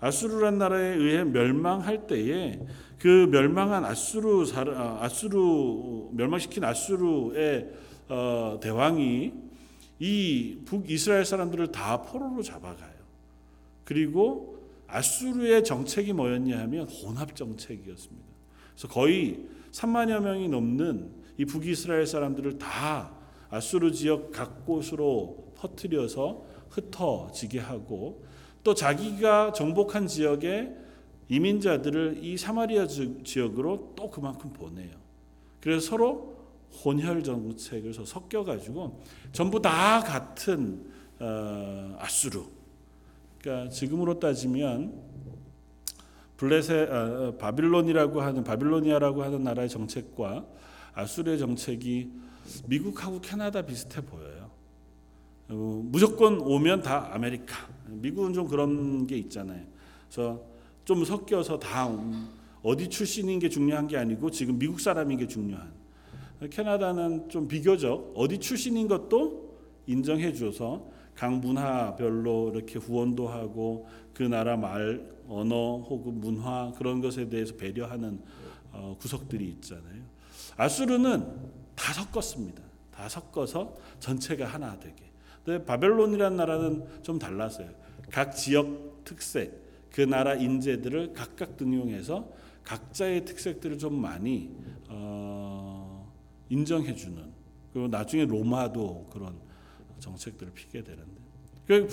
아수르란 0.00 0.58
나라에 0.58 0.94
의해 0.94 1.24
멸망할 1.24 2.06
때에 2.06 2.60
그 2.98 3.28
멸망한 3.30 3.84
아수르 3.84 4.44
아수르 5.00 6.10
멸망시킨 6.12 6.64
아수르의 6.64 7.68
어, 8.08 8.58
대왕이 8.62 9.32
이 10.00 10.58
북이스라엘 10.64 11.24
사람들을 11.24 11.72
다 11.72 12.02
포로로 12.02 12.42
잡아가요. 12.42 12.87
그리고 13.88 14.58
아수르의 14.86 15.64
정책이 15.64 16.12
뭐였냐 16.12 16.58
하면 16.58 16.86
혼합 16.86 17.34
정책이었습니다. 17.34 18.28
그래서 18.74 18.88
거의 18.88 19.46
3만여 19.72 20.20
명이 20.20 20.48
넘는 20.48 21.10
이 21.38 21.46
북이스라엘 21.46 22.06
사람들을 22.06 22.58
다 22.58 23.14
아수르 23.48 23.90
지역 23.92 24.30
각 24.30 24.66
곳으로 24.66 25.54
퍼뜨려서 25.54 26.44
흩어지게 26.68 27.60
하고 27.60 28.26
또 28.62 28.74
자기가 28.74 29.52
정복한 29.54 30.06
지역의 30.06 30.76
이민자들을 31.30 32.18
이 32.22 32.36
사마리아 32.36 32.86
지역으로 32.86 33.94
또 33.96 34.10
그만큼 34.10 34.52
보내요. 34.52 34.98
그래서 35.62 35.86
서로 35.86 36.36
혼혈 36.84 37.22
정책을 37.22 37.94
섞여 37.94 38.44
가지고 38.44 39.00
전부 39.32 39.62
다 39.62 40.00
같은 40.00 40.84
어, 41.20 41.96
아수르. 41.98 42.57
그러니까 43.40 43.70
지금으로 43.70 44.18
따지면 44.18 44.92
블레세 46.36 46.88
아, 46.90 47.32
바빌론이라고 47.38 48.20
하는 48.20 48.44
바빌로니아라고 48.44 49.22
하는 49.22 49.42
나라의 49.42 49.68
정책과 49.68 50.46
아수르의 50.94 51.38
정책이 51.38 52.12
미국하고 52.66 53.20
캐나다 53.20 53.62
비슷해 53.62 54.00
보여요. 54.00 54.50
어, 55.48 55.82
무조건 55.84 56.40
오면 56.40 56.82
다 56.82 57.10
아메리카. 57.12 57.68
미국은 57.86 58.32
좀 58.32 58.46
그런 58.46 59.06
게 59.06 59.16
있잖아요. 59.16 59.64
그래서 60.08 60.42
좀 60.84 61.04
섞여서 61.04 61.58
다 61.58 61.88
어디 62.62 62.88
출신인 62.88 63.38
게 63.38 63.48
중요한 63.48 63.86
게 63.86 63.96
아니고 63.96 64.30
지금 64.30 64.58
미국 64.58 64.80
사람인 64.80 65.18
게 65.18 65.26
중요한. 65.26 65.72
캐나다는 66.50 67.28
좀 67.28 67.48
비교적 67.48 68.12
어디 68.14 68.38
출신인 68.38 68.86
것도 68.86 69.58
인정해 69.86 70.32
줘서 70.32 70.86
각 71.18 71.36
문화별로 71.40 72.52
이렇게 72.54 72.78
후원도 72.78 73.26
하고 73.26 73.88
그 74.14 74.22
나라 74.22 74.56
말 74.56 75.04
언어 75.28 75.78
혹은 75.78 76.20
문화 76.20 76.72
그런 76.78 77.00
것에 77.00 77.28
대해서 77.28 77.56
배려하는 77.56 78.22
어, 78.70 78.96
구석들이 79.00 79.48
있잖아요. 79.48 80.00
아수르는 80.56 81.26
다 81.74 81.92
섞었습니다. 81.92 82.62
다 82.92 83.08
섞어서 83.08 83.74
전체가 83.98 84.46
하나 84.46 84.78
되게. 84.78 85.10
근데 85.44 85.64
바벨론이라는 85.64 86.36
나라는 86.36 87.02
좀 87.02 87.18
달랐어요. 87.18 87.68
각 88.12 88.30
지역 88.36 89.02
특색, 89.04 89.60
그 89.90 90.02
나라 90.02 90.36
인재들을 90.36 91.14
각각 91.14 91.56
등용해서 91.56 92.28
각자의 92.62 93.24
특색들을 93.24 93.78
좀 93.78 94.00
많이 94.00 94.54
어, 94.88 96.12
인정해주는. 96.48 97.24
그리고 97.72 97.88
나중에 97.88 98.24
로마도 98.24 99.08
그런 99.10 99.47
정책들을 100.00 100.52
피게 100.52 100.82
되는데. 100.82 101.20
그 101.66 101.86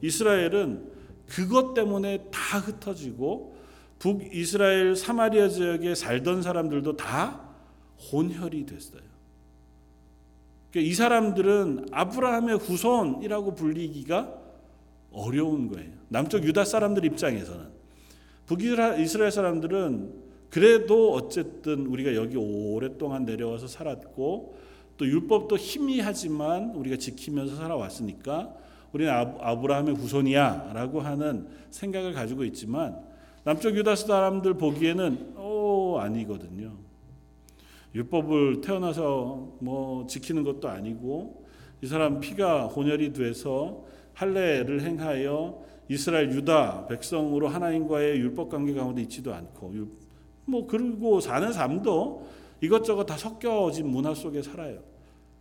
북이스라엘은 0.00 0.90
그것 1.26 1.74
때문에 1.74 2.28
다 2.30 2.58
흩어지고 2.58 3.56
북 3.98 4.34
이스라엘 4.34 4.96
사마리아 4.96 5.48
지역에 5.48 5.94
살던 5.94 6.42
사람들도 6.42 6.96
다 6.96 7.48
혼혈이 8.10 8.66
됐어요. 8.66 9.02
그러니까 10.70 10.90
이 10.90 10.94
사람들은 10.94 11.86
아브라함의 11.92 12.58
후손이라고 12.58 13.54
불리기가 13.54 14.40
어려운 15.12 15.68
거예요. 15.68 15.92
남쪽 16.08 16.44
유다 16.44 16.64
사람들 16.64 17.04
입장에서는 17.04 17.66
북이스라엘 18.46 19.30
사람들은 19.30 20.32
그래도 20.50 21.12
어쨌든 21.12 21.86
우리가 21.86 22.14
여기 22.14 22.36
오랫동안 22.36 23.24
내려와서 23.24 23.66
살았고 23.66 24.58
또 24.96 25.06
율법도 25.06 25.56
희미하지만 25.56 26.74
우리가 26.74 26.96
지키면서 26.96 27.56
살아왔으니까 27.56 28.54
우리는 28.92 29.12
아브라함의 29.12 29.94
후손이야라고 29.94 31.00
하는 31.00 31.48
생각을 31.70 32.12
가지고 32.12 32.44
있지만 32.44 33.00
남쪽 33.44 33.76
유다 33.76 33.96
사람들 33.96 34.54
보기에는 34.54 35.36
오 35.38 35.98
아니거든요. 35.98 36.72
율법을 37.94 38.60
태어나서 38.60 39.56
뭐 39.60 40.06
지키는 40.06 40.44
것도 40.44 40.68
아니고 40.68 41.44
이 41.82 41.86
사람 41.86 42.20
피가 42.20 42.66
혼혈이 42.66 43.12
돼서 43.12 43.84
할례를 44.14 44.82
행하여 44.82 45.62
이스라엘 45.88 46.30
유다 46.30 46.86
백성으로 46.86 47.48
하나님과의 47.48 48.18
율법 48.18 48.50
관계 48.50 48.72
가운데 48.72 49.02
있지도 49.02 49.34
않고 49.34 49.74
뭐 50.44 50.66
그리고 50.66 51.20
사는 51.20 51.52
삶도 51.52 52.26
이것저것 52.62 53.04
다 53.04 53.18
섞여진 53.18 53.88
문화 53.88 54.14
속에 54.14 54.40
살아요. 54.40 54.82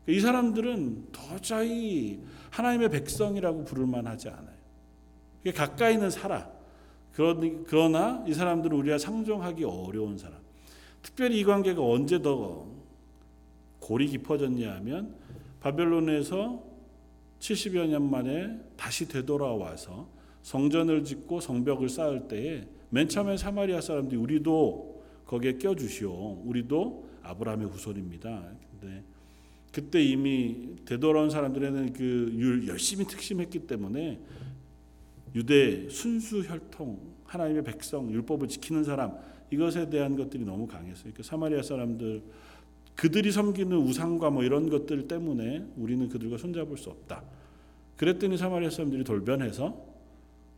이 0.08 0.20
사람들은 0.20 1.12
도저히 1.12 2.20
하나님의 2.50 2.90
백성이라고 2.90 3.64
부를 3.64 3.86
만하지 3.86 4.30
않아요. 4.30 4.58
가까이는 5.56 6.10
살아. 6.10 6.50
그러나 7.14 8.24
이 8.28 8.34
사람들은 8.34 8.76
우리가 8.76 8.98
상종하기 8.98 9.64
어려운 9.64 10.18
사람. 10.18 10.40
특별히 11.04 11.40
이 11.40 11.44
관계가 11.44 11.82
언제 11.82 12.22
더 12.22 12.68
골이 13.80 14.08
깊어졌냐 14.08 14.74
하면 14.76 15.16
바벨론에서 15.60 16.64
70여 17.40 17.88
년 17.88 18.10
만에 18.10 18.60
다시 18.76 19.08
되돌아와서 19.08 20.08
성전을 20.42 21.04
짓고 21.04 21.40
성벽을 21.40 21.90
쌓을 21.90 22.28
때에 22.28 22.68
맨 22.90 23.08
처음에 23.08 23.38
사마리아 23.38 23.80
사람들이 23.80 24.20
우리도 24.20 25.04
거기에 25.26 25.58
껴주시오. 25.60 26.42
우리도 26.46 27.11
아브라함의 27.24 27.68
후손입니다. 27.68 28.44
근데 28.80 29.04
그때 29.72 30.04
이미 30.04 30.76
되돌아온 30.86 31.30
사람들에는 31.30 31.94
그 31.94 32.66
열심히 32.68 33.06
특심했기 33.06 33.68
때문에 33.68 34.20
유대 35.34 35.88
순수 35.90 36.42
혈통 36.42 37.00
하나님의 37.26 37.64
백성 37.64 38.12
율법을 38.12 38.48
지키는 38.50 38.84
사람 38.84 39.18
이것에 39.50 39.90
대한 39.90 40.16
것들이 40.16 40.44
너무 40.44 40.68
강했어요. 40.68 41.14
그러니까 41.14 41.24
사마리아 41.24 41.62
사람들 41.62 42.22
그들이 42.96 43.32
섬기는 43.32 43.76
우상과 43.76 44.30
뭐 44.30 44.44
이런 44.44 44.70
것들 44.70 45.08
때문에 45.08 45.66
우리는 45.78 46.10
그들과 46.10 46.38
손잡을 46.38 46.78
수 46.78 46.90
없다. 46.90 47.24
그랬더니 47.96 48.38
사마리아 48.38 48.70
사람들이 48.70 49.04
돌변해서 49.04 49.92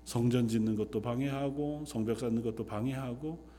성전 0.06 0.48
짓는 0.48 0.76
것도 0.76 1.02
방해하고 1.02 1.84
성벽 1.86 2.20
쌓는 2.20 2.42
것도 2.42 2.66
방해하고 2.66 3.53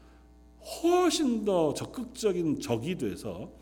훨씬 0.64 1.44
더 1.44 1.74
적극적인 1.74 2.61
적이 2.61 2.96
돼서 2.96 3.53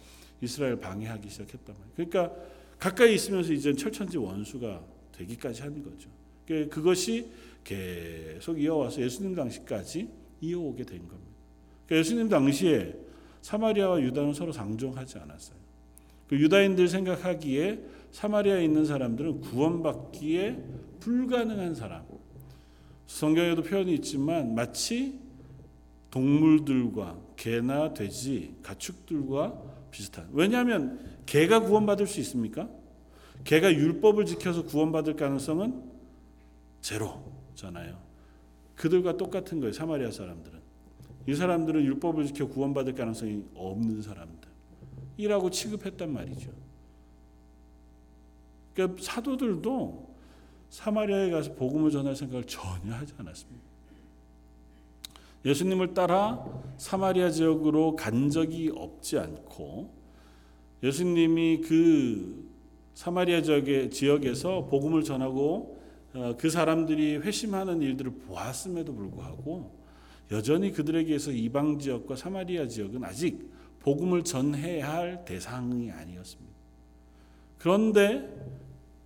이스라엘 0.40 0.76
방해하기 0.76 1.28
시작했단 1.28 1.74
말이에요. 1.76 1.92
그러니까 1.94 2.34
가까이 2.78 3.14
있으면서 3.14 3.52
이제 3.52 3.72
철천지 3.72 4.18
원수가 4.18 4.82
되기까지 5.12 5.62
한 5.62 5.82
거죠. 5.82 6.08
그러니까 6.46 6.74
그것이 6.74 7.30
계속 7.64 8.60
이어와서 8.60 9.00
예수님 9.02 9.34
당시까지 9.34 10.08
이어오게 10.40 10.84
된 10.84 10.98
겁니다. 11.06 11.32
그러니까 11.86 11.96
예수님 11.96 12.28
당시에 12.28 12.94
사마리아와 13.42 14.00
유다는 14.00 14.34
서로 14.34 14.52
상종하지 14.52 15.18
않았어요. 15.18 15.56
그 16.28 16.38
유다인들 16.40 16.88
생각하기에 16.88 17.80
사마리아에 18.10 18.64
있는 18.64 18.84
사람들은 18.84 19.40
구원받기에 19.40 20.62
불가능한 21.00 21.74
사람. 21.74 22.04
성경에도 23.06 23.62
표현이 23.62 23.94
있지만 23.94 24.54
마치 24.54 25.18
동물들과 26.12 27.18
개나 27.36 27.94
돼지, 27.94 28.54
가축들과 28.62 29.60
비슷한. 29.90 30.28
왜냐하면 30.32 31.00
개가 31.26 31.60
구원받을 31.60 32.06
수 32.06 32.20
있습니까? 32.20 32.68
개가 33.44 33.72
율법을 33.72 34.26
지켜서 34.26 34.62
구원받을 34.62 35.16
가능성은 35.16 35.90
제로잖아요. 36.82 37.98
그들과 38.76 39.16
똑같은 39.16 39.58
거예요. 39.60 39.72
사마리아 39.72 40.10
사람들은. 40.10 40.60
이 41.28 41.34
사람들은 41.34 41.82
율법을 41.82 42.26
지켜 42.26 42.46
구원받을 42.46 42.94
가능성이 42.94 43.44
없는 43.54 44.02
사람들이라고 44.02 45.50
취급했단 45.50 46.12
말이죠. 46.12 46.50
그러니까 48.74 49.02
사도들도 49.02 50.14
사마리아에 50.68 51.30
가서 51.30 51.54
복음을 51.54 51.90
전할 51.90 52.14
생각을 52.16 52.44
전혀 52.44 52.92
하지 52.94 53.14
않았습니다. 53.16 53.71
예수님을 55.44 55.94
따라 55.94 56.44
사마리아 56.76 57.30
지역으로 57.30 57.96
간 57.96 58.30
적이 58.30 58.70
없지 58.74 59.18
않고 59.18 59.92
예수님이 60.82 61.60
그 61.62 62.48
사마리아 62.94 63.42
지역의 63.42 63.90
지역에서 63.90 64.66
복음을 64.66 65.02
전하고 65.02 65.80
어, 66.14 66.36
그 66.38 66.50
사람들이 66.50 67.16
회심하는 67.16 67.80
일들을 67.80 68.12
보았음에도 68.26 68.94
불구하고 68.94 69.80
여전히 70.30 70.72
그들에게서 70.72 71.32
이방 71.32 71.78
지역과 71.78 72.16
사마리아 72.16 72.68
지역은 72.68 73.04
아직 73.04 73.50
복음을 73.80 74.22
전해야 74.22 74.92
할 74.92 75.24
대상이 75.24 75.90
아니었습니다. 75.90 76.52
그런데 77.58 78.28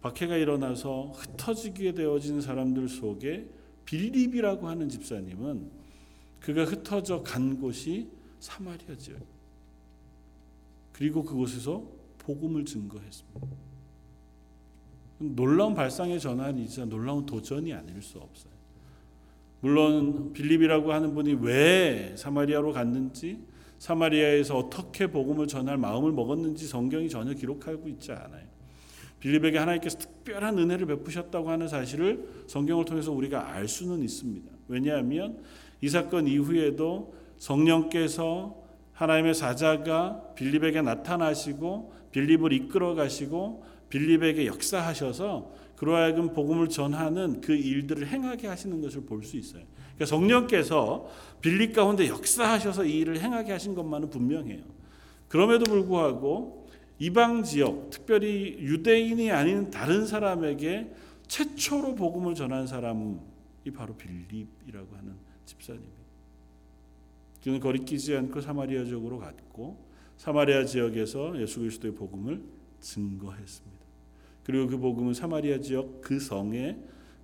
박해가 0.03 0.37
일어나서 0.37 1.13
흩어지게 1.15 1.93
되어진 1.93 2.41
사람들 2.41 2.89
속에 2.89 3.49
빌립이라고 3.85 4.69
하는 4.69 4.89
집사님은 4.89 5.71
그가 6.47 6.65
흩어져 6.65 7.25
간 7.25 7.61
곳이 7.61 8.09
사마리아 8.39 8.95
지역. 8.97 9.19
그리고 10.93 11.25
그곳에서 11.25 11.83
복음을 12.19 12.65
증거했습니다. 12.65 13.41
놀라운 15.19 15.75
발상의 15.75 16.21
전환이자 16.21 16.85
놀라운 16.85 17.27
도전이 17.27 17.73
아닐 17.73 18.01
수 18.01 18.19
없어요. 18.19 18.53
물론 19.61 20.33
빌립이라고 20.35 20.93
하는 20.93 21.15
분이 21.15 21.35
왜 21.41 22.15
사마리아로 22.17 22.73
갔는지 22.73 23.41
사마리아에서 23.81 24.57
어떻게 24.57 25.09
복음을 25.09 25.49
전할 25.49 25.77
마음을 25.79 26.13
먹었는지 26.13 26.69
성경이 26.69 27.09
전혀 27.09 27.35
기록하고 27.35 27.89
있지 27.89 28.13
않아요. 28.13 28.47
빌립에게 29.19 29.59
하나님께서 29.59 29.99
특별한 29.99 30.57
은혜를 30.61 30.87
베푸셨다고 30.87 31.51
하는 31.51 31.67
사실을 31.67 32.45
성경을 32.47 32.85
통해서 32.85 33.11
우리가 33.11 33.51
알 33.51 33.67
수는 33.67 34.05
있습니다. 34.05 34.53
왜냐하면 34.69 35.43
이 35.81 35.89
사건 35.89 36.27
이후에도 36.27 37.15
성령께서 37.39 38.57
하나님의 38.93 39.35
사자가 39.35 40.35
빌립에게 40.35 40.83
나타나시고 40.83 41.93
빌립을 42.13 42.53
이끌어 42.53 42.95
가시고 42.95 43.65
빌립에게 43.91 44.47
역사하셔서 44.47 45.53
그로 45.77 45.95
하여금 45.95 46.33
복음을 46.33 46.69
전하는 46.69 47.41
그 47.43 47.55
일들을 47.55 48.07
행하게 48.07 48.49
하시는 48.49 48.81
것을 48.81 49.03
볼 49.03 49.23
수 49.23 49.37
있어요. 49.37 49.63
그러니까 49.97 50.07
성령께서 50.07 51.09
빌립 51.41 51.75
가운데 51.75 52.09
역사하셔서 52.09 52.85
이 52.85 52.99
일을 52.99 53.21
행하게 53.21 53.53
하신 53.53 53.75
것만은 53.75 54.09
분명해요. 54.11 54.63
그럼에도 55.29 55.65
불구하고 55.65 56.67
이방 56.99 57.43
지역, 57.43 57.91
특별히 57.91 58.57
유대인이 58.59 59.31
아닌 59.31 59.71
다른 59.71 60.07
사람에게 60.07 60.91
최초로 61.29 61.95
복음을 61.95 62.35
전한 62.35 62.67
사람 62.67 63.21
이 63.67 63.71
바로 63.73 63.97
빌립이라고 63.97 64.97
하는 64.97 65.17
집사님입니다. 65.45 66.07
그는 67.43 67.59
거리끼지 67.59 68.17
않고 68.17 68.41
사마리아 68.41 68.85
지역으로 68.85 69.19
갔고 69.19 69.85
사마리아 70.17 70.65
지역에서 70.65 71.41
예수 71.41 71.61
그리스도의 71.61 71.95
복음을 71.95 72.43
증거했습니다. 72.81 73.77
그리고 74.45 74.69
그 74.69 74.79
복음은 74.79 75.15
사마리아 75.15 75.59
지역 75.59 76.01
그 76.01 76.21
성에 76.21 76.77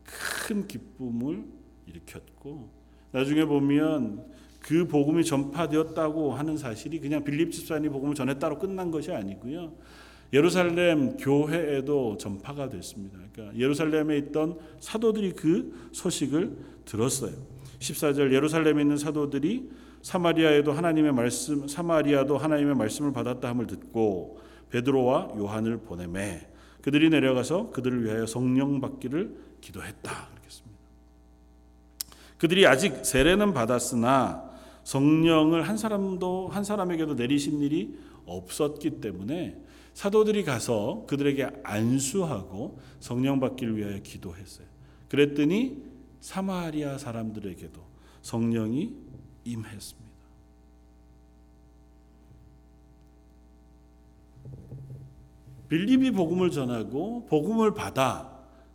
큰 0.04 0.66
기쁨을 0.66 1.44
일으켰고 1.86 2.68
나중에 3.12 3.44
보면 3.44 4.26
그 4.58 4.88
복음이 4.88 5.24
전파되었다고 5.24 6.32
하는 6.32 6.56
사실이 6.56 6.98
그냥 6.98 7.22
빌립 7.22 7.52
집사님이 7.52 7.88
복음을 7.92 8.16
전했다로 8.16 8.58
끝난 8.58 8.90
것이 8.90 9.12
아니고요. 9.12 9.72
예루살렘 10.32 11.16
교회에도 11.16 12.16
전파가 12.16 12.68
됐습니다. 12.68 13.18
그러니까 13.32 13.58
예루살렘에 13.58 14.16
있던 14.18 14.58
사도들이 14.80 15.32
그 15.32 15.90
소식을 15.92 16.56
들었어요. 16.84 17.32
14절 17.78 18.32
예루살렘에 18.32 18.80
있는 18.80 18.96
사도들이 18.96 19.70
사마리아에도 20.02 20.72
하나님의 20.72 21.12
말씀 21.12 21.68
사마리아도 21.68 22.38
하나님의 22.38 22.74
말씀을 22.74 23.12
받았다 23.12 23.48
함을 23.48 23.66
듣고 23.66 24.40
베드로와 24.70 25.34
요한을 25.36 25.78
보내매 25.78 26.48
그들이 26.80 27.10
내려가서 27.10 27.70
그들을 27.70 28.04
위하여 28.04 28.26
성령 28.26 28.80
받기를 28.80 29.36
기도했다. 29.60 30.28
그렇겠습니다. 30.30 30.78
그들이 32.38 32.66
아직 32.66 33.04
세례는 33.04 33.52
받았으나 33.52 34.50
성령을 34.82 35.62
한 35.62 35.76
사람도 35.76 36.48
한 36.48 36.64
사람에게도 36.64 37.14
내리신 37.14 37.60
일이 37.60 37.96
없었기 38.26 39.00
때문에 39.00 39.56
사도들이 39.94 40.44
가서 40.44 41.04
그들에게 41.06 41.48
안수하고 41.62 42.78
성령 43.00 43.40
받기를 43.40 43.76
위하여 43.76 43.98
기도했어요. 44.00 44.66
그랬더니 45.08 45.82
사마리아 46.20 46.98
사람들에게도 46.98 47.80
성령이 48.22 48.94
임했습니다. 49.44 50.02
빌립이 55.68 56.10
복음을 56.10 56.50
전하고 56.50 57.26
복음을 57.26 57.72
받아 57.74 58.30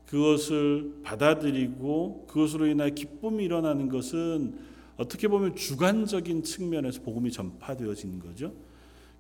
그것을 0.08 1.01
받아들이고 1.03 2.25
그것으로 2.27 2.67
인하여 2.67 2.89
기쁨이 2.89 3.43
일어나는 3.43 3.89
것은 3.89 4.58
어떻게 4.97 5.27
보면 5.27 5.56
주관적인 5.56 6.43
측면에서 6.43 7.01
복음이 7.01 7.32
전파되어진 7.32 8.19
거죠. 8.19 8.53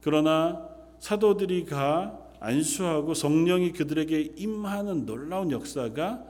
그러나 0.01 0.76
사도들이 0.99 1.65
가 1.65 2.19
안수하고 2.39 3.13
성령이 3.13 3.73
그들에게 3.73 4.33
임하는 4.35 5.05
놀라운 5.05 5.51
역사가 5.51 6.23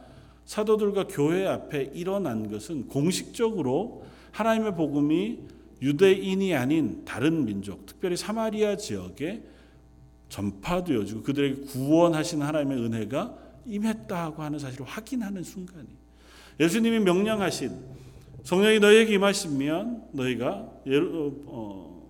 사도들과 0.45 1.08
교회 1.08 1.45
앞에 1.45 1.91
일어난 1.93 2.49
것은 2.49 2.88
공식적으로 2.88 4.06
하나님의 4.32 4.75
복음이 4.75 5.39
유대인이 5.82 6.56
아닌 6.56 7.03
다른 7.06 7.45
민족, 7.45 7.86
특별히 7.86 8.15
사마리아 8.15 8.77
지역에 8.77 9.43
전파되어지고 10.30 11.23
그들에게 11.23 11.62
구원하신 11.65 12.41
하나님의 12.41 12.77
은혜가 12.77 13.38
임했다고 13.65 14.41
하는 14.41 14.60
사실을 14.60 14.86
확인하는 14.86 15.43
순간이. 15.43 15.88
예수님이 16.60 16.99
명령하신 16.99 17.71
성령이 18.43 18.80
너희에게 18.80 19.13
임하시면 19.15 20.10
너희가 20.13 20.71
예루, 20.88 21.34
어, 21.45 22.08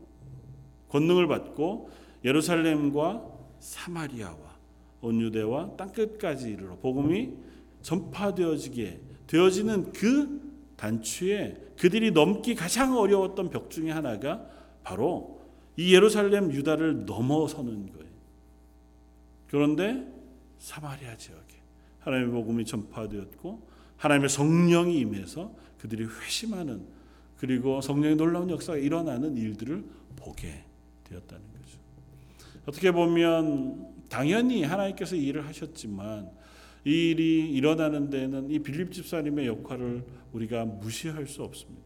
권능을 0.89 1.27
받고 1.27 1.89
예루살렘과 2.23 3.25
사마리아와 3.59 4.57
온 5.01 5.21
유대와 5.21 5.75
땅 5.77 5.91
끝까지 5.91 6.51
이르러 6.51 6.75
복음이 6.77 7.33
전파되어지게 7.81 9.01
되어지는 9.27 9.91
그 9.93 10.41
단추에 10.75 11.73
그들이 11.77 12.11
넘기 12.11 12.55
가장 12.55 12.97
어려웠던 12.97 13.49
벽 13.49 13.69
중에 13.69 13.91
하나가 13.91 14.45
바로 14.83 15.41
이 15.75 15.93
예루살렘 15.93 16.51
유다를 16.51 17.05
넘어서는 17.05 17.91
거예요. 17.93 18.07
그런데 19.47 20.07
사마리아 20.59 21.15
지역에 21.15 21.55
하나님의 21.99 22.31
복음이 22.31 22.65
전파되었고 22.65 23.67
하나님의 23.97 24.29
성령이 24.29 24.99
임해서 24.99 25.53
그들이 25.77 26.05
회심하는 26.05 26.85
그리고 27.37 27.81
성령의 27.81 28.15
놀라운 28.15 28.49
역사가 28.49 28.77
일어나는 28.77 29.37
일들을 29.37 29.83
보게 30.15 30.63
되었다는 31.03 31.43
거죠. 31.51 31.56
어떻게 32.67 32.91
보면 32.91 33.95
당연히 34.09 34.63
하나님께서 34.63 35.15
일을 35.15 35.47
하셨지만 35.47 36.29
이 36.85 37.11
일이 37.11 37.49
일어나는 37.51 38.09
데는 38.09 38.51
이 38.51 38.59
빌립 38.59 38.91
집사님의 38.91 39.47
역할을 39.47 40.03
우리가 40.33 40.65
무시할 40.65 41.27
수 41.27 41.43
없습니다. 41.43 41.81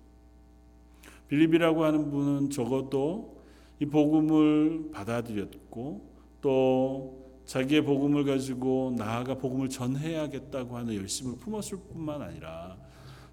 빌립이라고 1.27 1.83
하는 1.83 2.09
분은 2.09 2.49
적어도 2.49 3.41
이 3.79 3.85
복음을 3.85 4.91
받아들였고 4.91 6.09
또 6.41 7.21
자기의 7.45 7.83
복음을 7.83 8.25
가지고 8.25 8.93
나아가 8.97 9.35
복음을 9.35 9.69
전해야겠다고 9.69 10.77
하는 10.77 10.95
열심을 10.95 11.37
품었을 11.37 11.77
뿐만 11.91 12.21
아니라 12.21 12.77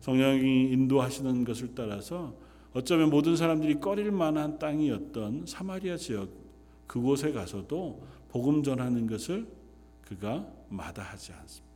성령이 0.00 0.70
인도하시는 0.72 1.44
것을 1.44 1.74
따라서 1.74 2.34
어쩌면 2.72 3.10
모든 3.10 3.36
사람들이 3.36 3.80
꺼릴 3.80 4.12
만한 4.12 4.58
땅이었던 4.58 5.44
사마리아 5.46 5.96
지역 5.96 6.47
그곳에 6.88 7.30
가서도 7.30 8.02
복음 8.28 8.64
전하는 8.64 9.06
것을 9.06 9.46
그가 10.02 10.50
마다하지 10.68 11.32
않습니다. 11.32 11.68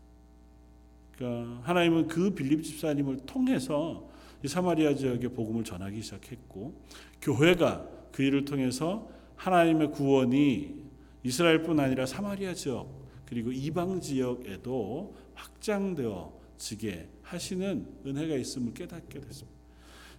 그러니까 1.15 1.61
하나님은 1.63 2.09
그 2.09 2.35
빌립 2.35 2.65
집사님을 2.65 3.19
통해서 3.27 4.09
이 4.43 4.49
사마리아 4.49 4.95
지역에 4.95 5.29
복음을 5.29 5.63
전하기 5.63 6.03
시작했고 6.03 6.75
교회가 7.21 7.89
그 8.11 8.23
일을 8.23 8.45
통해서 8.45 9.09
하나님의 9.37 9.93
구원이 9.93 10.83
이스라엘뿐 11.23 11.79
아니라 11.79 12.07
사마리아 12.07 12.55
지역 12.55 12.89
그리고 13.27 13.53
이방 13.53 14.01
지역에도 14.01 15.15
확장되어지게 15.35 17.09
하시는 17.23 17.87
은혜가 18.05 18.35
있음을 18.37 18.75
깨닫게 18.75 19.21
됐습니다. 19.21 19.59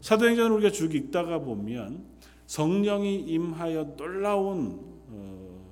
사도행전을 0.02 0.52
우리가 0.58 0.72
쭉 0.72 0.94
읽다가 0.96 1.40
보면 1.40 2.13
성령이 2.48 3.22
임하여 3.22 3.96
놀라운 3.96 4.80
어, 5.10 5.66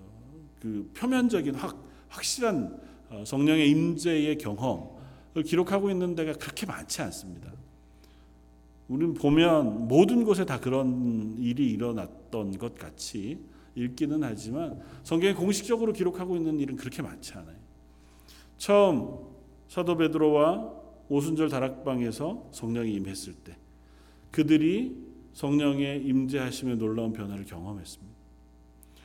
그 0.60 0.90
표면적인 0.96 1.56
확 1.56 1.78
확실한 2.10 2.80
어, 3.10 3.24
성령의 3.26 3.70
임재의 3.70 4.38
경험을 4.38 5.44
기록하고 5.46 5.90
있는 5.90 6.16
데가 6.16 6.34
그렇게 6.34 6.66
많지 6.66 7.02
않습니다. 7.02 7.52
우리는 8.88 9.14
보면 9.14 9.88
모든 9.88 10.24
곳에 10.24 10.46
다 10.46 10.60
그런 10.60 11.38
일이 11.38 11.72
일어났던 11.72 12.58
것 12.58 12.76
같이 12.76 13.40
읽기는 13.76 14.22
하지만 14.22 14.82
성경에 15.04 15.34
공식적으로 15.34 15.94
기록하고 15.94 16.36
있는 16.36 16.60
일은 16.60 16.76
그렇게 16.76 17.02
많지 17.02 17.34
않아요. 17.34 17.56
처음 18.58 19.18
사도 19.70 19.96
베드로와 19.96 20.82
오순절 21.08 21.50
다락방에서 21.50 22.50
성령이 22.52 22.94
임했을 22.94 23.34
때 23.34 23.56
그들이 24.30 25.11
성령의 25.34 26.06
임재하심의 26.06 26.78
놀라운 26.78 27.13
변화를 27.13 27.46
경험했습니다. 27.46 28.12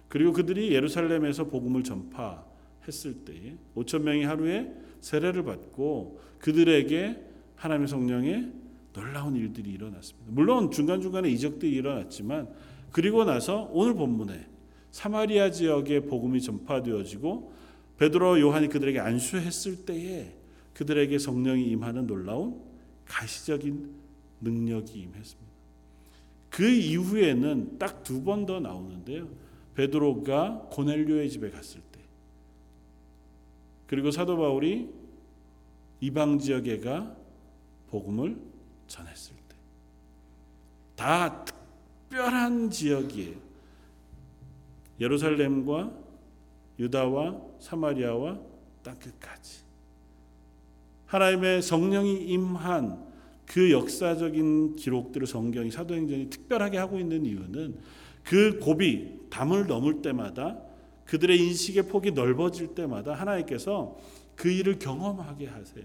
그리고 0.08 0.32
그들이 0.32 0.72
예루살렘에서 0.72 1.44
복음을 1.44 1.82
전파했을 1.82 3.24
때에 3.24 3.56
5천 3.74 4.02
명이 4.02 4.24
하루에 4.24 4.72
세례를 5.00 5.44
받고 5.44 6.20
그들에게 6.38 7.24
하나님의 7.56 7.88
성령의 7.88 8.52
놀라운 8.92 9.36
일들이 9.36 9.70
일어났습니다. 9.70 10.30
물론 10.32 10.70
중간중간에 10.70 11.28
이적들이 11.30 11.72
일어났지만 11.72 12.48
그리고 12.92 13.24
나서 13.24 13.68
오늘 13.72 13.94
본문에 13.94 14.46
사마리아 14.90 15.50
지역에 15.50 16.00
복음이 16.00 16.40
전파되어지고 16.40 17.52
베드로 17.98 18.40
요한이 18.40 18.68
그들에게 18.68 18.98
안수했을 18.98 19.84
때에 19.84 20.34
그들에게 20.72 21.18
성령이 21.18 21.64
임하는 21.70 22.06
놀라운 22.06 22.60
가시적인 23.06 23.90
능력이 24.40 24.98
임했습니다. 24.98 25.55
그 26.56 26.66
이후에는 26.66 27.76
딱 27.78 28.02
두 28.02 28.24
번 28.24 28.46
더 28.46 28.60
나오는데요. 28.60 29.28
베드로가 29.74 30.68
고넬료의 30.72 31.28
집에 31.28 31.50
갔을 31.50 31.82
때 31.92 32.00
그리고 33.86 34.10
사도 34.10 34.38
바울이 34.38 34.88
이방 36.00 36.38
지역에 36.38 36.80
가 36.80 37.14
복음을 37.90 38.38
전했을 38.86 39.36
때 39.36 39.56
다 40.96 41.44
특별한 41.44 42.70
지역이에요. 42.70 43.36
예루살렘과 44.98 45.92
유다와 46.78 47.38
사마리아와 47.60 48.38
땅 48.82 48.98
끝까지 48.98 49.60
하나님의 51.04 51.60
성령이 51.60 52.24
임한 52.28 53.05
그 53.46 53.70
역사적인 53.70 54.76
기록들을 54.76 55.26
성경이 55.26 55.70
사도행전이 55.70 56.30
특별하게 56.30 56.78
하고 56.78 56.98
있는 56.98 57.24
이유는 57.24 57.76
그 58.22 58.58
고비 58.58 59.20
담을 59.30 59.66
넘을 59.66 60.02
때마다 60.02 60.58
그들의 61.04 61.38
인식의 61.38 61.84
폭이 61.84 62.10
넓어질 62.10 62.74
때마다 62.74 63.14
하나님께서 63.14 63.96
그 64.34 64.50
일을 64.50 64.78
경험하게 64.78 65.46
하세요. 65.46 65.84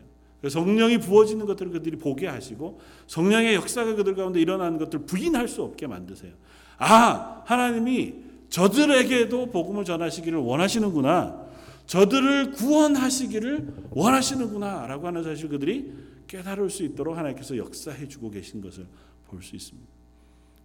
성령이 0.50 0.98
부어지는 1.00 1.46
것들을 1.46 1.72
그들이 1.72 1.98
보게 1.98 2.28
하시고 2.28 2.80
성령의 3.06 3.54
역사가 3.54 3.94
그들 3.96 4.16
가운데 4.16 4.42
일어나는 4.42 4.80
것들을 4.80 5.06
부인할 5.06 5.48
수 5.48 5.62
없게 5.62 5.86
만드세요. 5.86 6.32
아, 6.80 7.44
하나님이 7.46 8.16
저들에게도 8.50 9.52
복음을 9.52 9.86
전하시기를 9.86 10.40
원하시는구나. 10.40 11.51
저들을 11.86 12.52
구원하시기를 12.52 13.74
원하시는구나라고 13.92 15.08
하는 15.08 15.24
사실 15.24 15.50
그들이 15.50 15.92
깨달을 16.28 16.70
수 16.70 16.84
있도록 16.84 17.18
하나님께서 17.18 17.58
역사해 17.58 18.08
주고 18.08 18.30
계신 18.32 18.62
것을 18.62 18.86
볼 19.28 19.42
수 19.42 19.56
있습니다. 19.56 19.90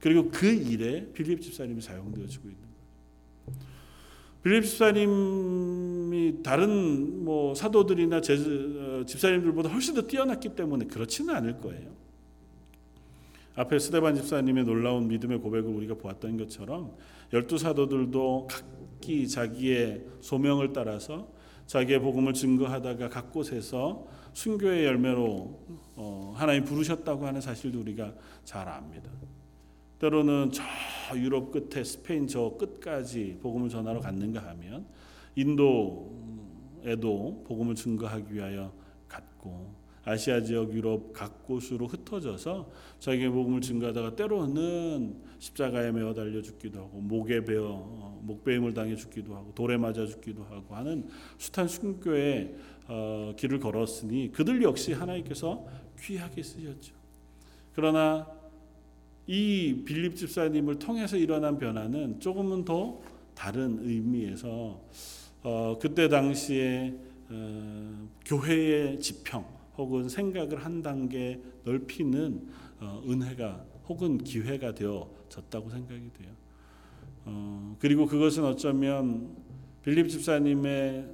그리고 0.00 0.30
그 0.30 0.46
일에 0.46 1.06
빌립 1.12 1.40
집사님이 1.40 1.80
사용되어지고 1.80 2.48
있는 2.48 2.60
거예요. 2.62 2.76
빌립 4.42 4.64
집사님이 4.64 6.42
다른 6.42 7.24
뭐 7.24 7.54
사도들이나 7.54 8.20
제, 8.20 8.34
어, 8.34 9.04
집사님들보다 9.04 9.68
훨씬 9.70 9.94
더 9.94 10.02
뛰어났기 10.02 10.50
때문에 10.54 10.86
그렇지는 10.86 11.34
않을 11.34 11.58
거예요. 11.58 11.96
앞에 13.56 13.78
스데반 13.78 14.14
집사님의 14.14 14.64
놀라운 14.64 15.08
믿음의 15.08 15.40
고백을 15.40 15.74
우리가 15.74 15.94
보았던 15.94 16.36
것처럼 16.36 16.94
열두 17.32 17.56
사도들도 17.58 18.48
각기 18.48 19.26
자기의 19.26 20.04
소명을 20.20 20.72
따라서 20.72 21.34
자기의 21.66 22.00
복음을 22.00 22.32
증거하다가 22.34 23.08
각 23.08 23.32
곳에서 23.32 24.06
순교의 24.34 24.84
열매로 24.84 25.58
어, 25.96 26.34
하나님 26.36 26.64
부르셨다고 26.64 27.26
하는 27.26 27.40
사실도 27.40 27.80
우리가 27.80 28.14
잘 28.44 28.68
압니다. 28.68 29.10
때로는 29.98 30.50
저 30.52 30.62
유럽 31.18 31.50
끝에 31.50 31.82
스페인 31.82 32.26
저 32.26 32.56
끝까지 32.58 33.38
복음을 33.40 33.70
전하러 33.70 34.00
갔는가 34.00 34.46
하면 34.50 34.86
인도에도 35.34 36.04
복음을 37.46 37.74
증거하기 37.74 38.34
위하여 38.34 38.72
갔고 39.08 39.85
아시아 40.06 40.40
지역 40.40 40.72
유럽 40.72 41.12
각 41.12 41.44
곳으로 41.44 41.88
흩어져서 41.88 42.70
자기의 43.00 43.28
복음을 43.28 43.60
증거하다가 43.60 44.14
때로는 44.14 45.16
십자가에 45.40 45.90
매어 45.90 46.14
달려 46.14 46.40
죽기도 46.40 46.78
하고 46.78 47.00
목에 47.00 47.44
베어 47.44 48.20
목베임을 48.22 48.72
당해 48.72 48.94
죽기도 48.94 49.34
하고 49.34 49.52
돌에 49.52 49.76
맞아 49.76 50.06
죽기도 50.06 50.44
하고 50.44 50.76
하는 50.76 51.08
숱한 51.38 51.66
순교의 51.66 52.54
어, 52.86 53.34
길을 53.36 53.58
걸었으니 53.58 54.30
그들 54.30 54.62
역시 54.62 54.92
하나님께서 54.92 55.66
귀하게 55.98 56.40
쓰셨죠. 56.40 56.94
그러나 57.74 58.28
이 59.26 59.82
빌립 59.84 60.14
집사님을 60.14 60.78
통해서 60.78 61.16
일어난 61.16 61.58
변화는 61.58 62.20
조금은 62.20 62.64
더 62.64 63.00
다른 63.34 63.80
의미에서 63.82 64.80
어, 65.42 65.78
그때 65.82 66.08
당시에 66.08 66.94
어, 67.28 68.08
교회의 68.24 69.00
지평 69.00 69.55
혹은 69.76 70.08
생각을 70.08 70.64
한 70.64 70.82
단계 70.82 71.40
넓히는 71.64 72.48
어, 72.80 73.02
은혜가 73.06 73.64
혹은 73.88 74.18
기회가 74.18 74.74
되어졌다고 74.74 75.70
생각이 75.70 76.10
돼요. 76.12 76.32
어, 77.24 77.76
그리고 77.78 78.06
그것은 78.06 78.44
어쩌면 78.44 79.36
빌립 79.82 80.08
집사님의 80.08 81.08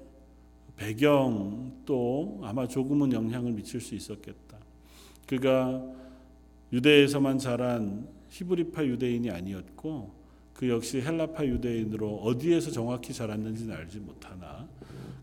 배경도 0.77 2.41
아마 2.43 2.67
조금은 2.67 3.13
영향을 3.13 3.53
미칠 3.53 3.81
수 3.81 3.95
있었겠다. 3.95 4.59
그가 5.27 5.83
유대에서만 6.73 7.39
자란 7.39 8.09
히브리파 8.31 8.85
유대인이 8.85 9.31
아니었고 9.31 10.23
그 10.55 10.69
역시 10.69 11.01
헬라파 11.01 11.47
유대인으로 11.47 12.17
어디에서 12.17 12.71
정확히 12.71 13.13
자랐는지는 13.13 13.75
알지 13.75 14.01
못하나 14.01 14.69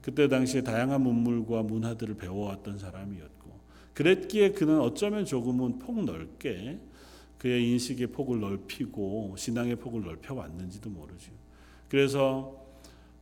그때 0.01 0.27
당시에 0.27 0.61
다양한 0.61 1.01
문물과 1.01 1.63
문화들을 1.63 2.15
배워왔던 2.15 2.77
사람이었고 2.77 3.49
그랬기에 3.93 4.51
그는 4.51 4.79
어쩌면 4.79 5.25
조금은 5.25 5.79
폭넓게 5.79 6.79
그의 7.37 7.69
인식의 7.69 8.07
폭을 8.07 8.39
넓히고 8.39 9.35
신앙의 9.37 9.77
폭을 9.77 10.03
넓혀 10.03 10.33
왔는지도 10.33 10.89
모르죠. 10.89 11.31
그래서 11.87 12.59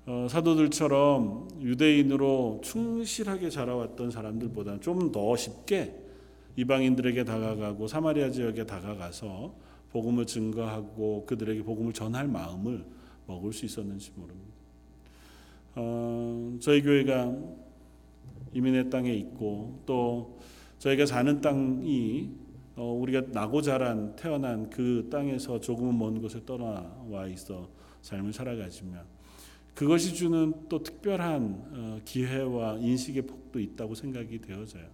어, 0.06 0.28
사도들처럼 0.30 1.50
유대인으로 1.62 2.62
충실하게 2.64 3.50
자라왔던 3.50 4.12
사람들보다는 4.12 4.82
좀 4.82 5.12
더 5.12 5.36
쉽게 5.36 6.08
이방인들에게 6.56 7.24
다가가고 7.24 7.88
사마리아 7.88 8.32
지역에 8.32 8.66
다가가서 8.66 9.54
복음을 9.92 10.26
증거하고 10.26 11.26
그들에게 11.26 11.64
복음을 11.64 11.94
전할 11.94 12.28
마음을 12.28 12.86
먹을 13.28 13.54
수 13.54 13.66
있었는지 13.66 14.12
모릅니다. 14.16 14.47
어, 15.80 16.58
저희 16.60 16.82
교회가 16.82 17.36
이민의 18.52 18.90
땅에 18.90 19.14
있고 19.14 19.84
또 19.86 20.40
저희가 20.80 21.06
사는 21.06 21.40
땅이 21.40 22.32
어, 22.76 22.94
우리가 23.00 23.28
나고 23.32 23.62
자란 23.62 24.16
태어난 24.16 24.72
그 24.72 25.08
땅에서 25.12 25.60
조금은 25.60 25.98
먼 25.98 26.20
곳에 26.20 26.44
떠나와 26.44 27.28
있어 27.28 27.70
삶을 28.02 28.34
살아가지만 28.34 29.04
그것이 29.76 30.16
주는 30.16 30.52
또 30.68 30.82
특별한 30.82 31.70
어, 31.72 32.00
기회와 32.04 32.78
인식의 32.78 33.28
폭도 33.28 33.60
있다고 33.60 33.94
생각이 33.94 34.42
되어져요. 34.42 34.88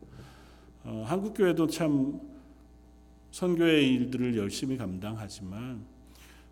어, 0.83 1.05
한국 1.07 1.33
교회도 1.33 1.67
참 1.67 2.19
선교의 3.31 3.87
일들을 3.87 4.35
열심히 4.35 4.75
감당하지만 4.75 5.85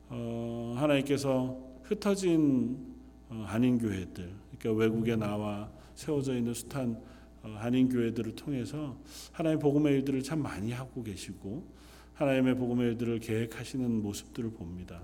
어, 0.08 0.74
하나님께서 0.78 1.58
흩어진 1.84 2.78
어, 2.78 3.01
한인 3.46 3.78
교회들, 3.78 4.30
그러니까 4.58 4.80
외국에 4.80 5.16
나와 5.16 5.72
세워져 5.96 6.36
있는 6.36 6.54
숱한 6.54 7.02
어, 7.44 7.56
한인 7.58 7.90
교회들을 7.90 8.36
통해서 8.36 8.98
하나님의 9.32 9.62
복음의 9.62 9.94
일들을 9.96 10.22
참 10.22 10.42
많이 10.42 10.72
하고 10.72 11.04
계시고 11.04 11.66
하나님의 12.14 12.56
복음의 12.56 12.90
일들을 12.90 13.20
계획하시는 13.20 14.02
모습들을 14.02 14.52
봅니다. 14.52 15.02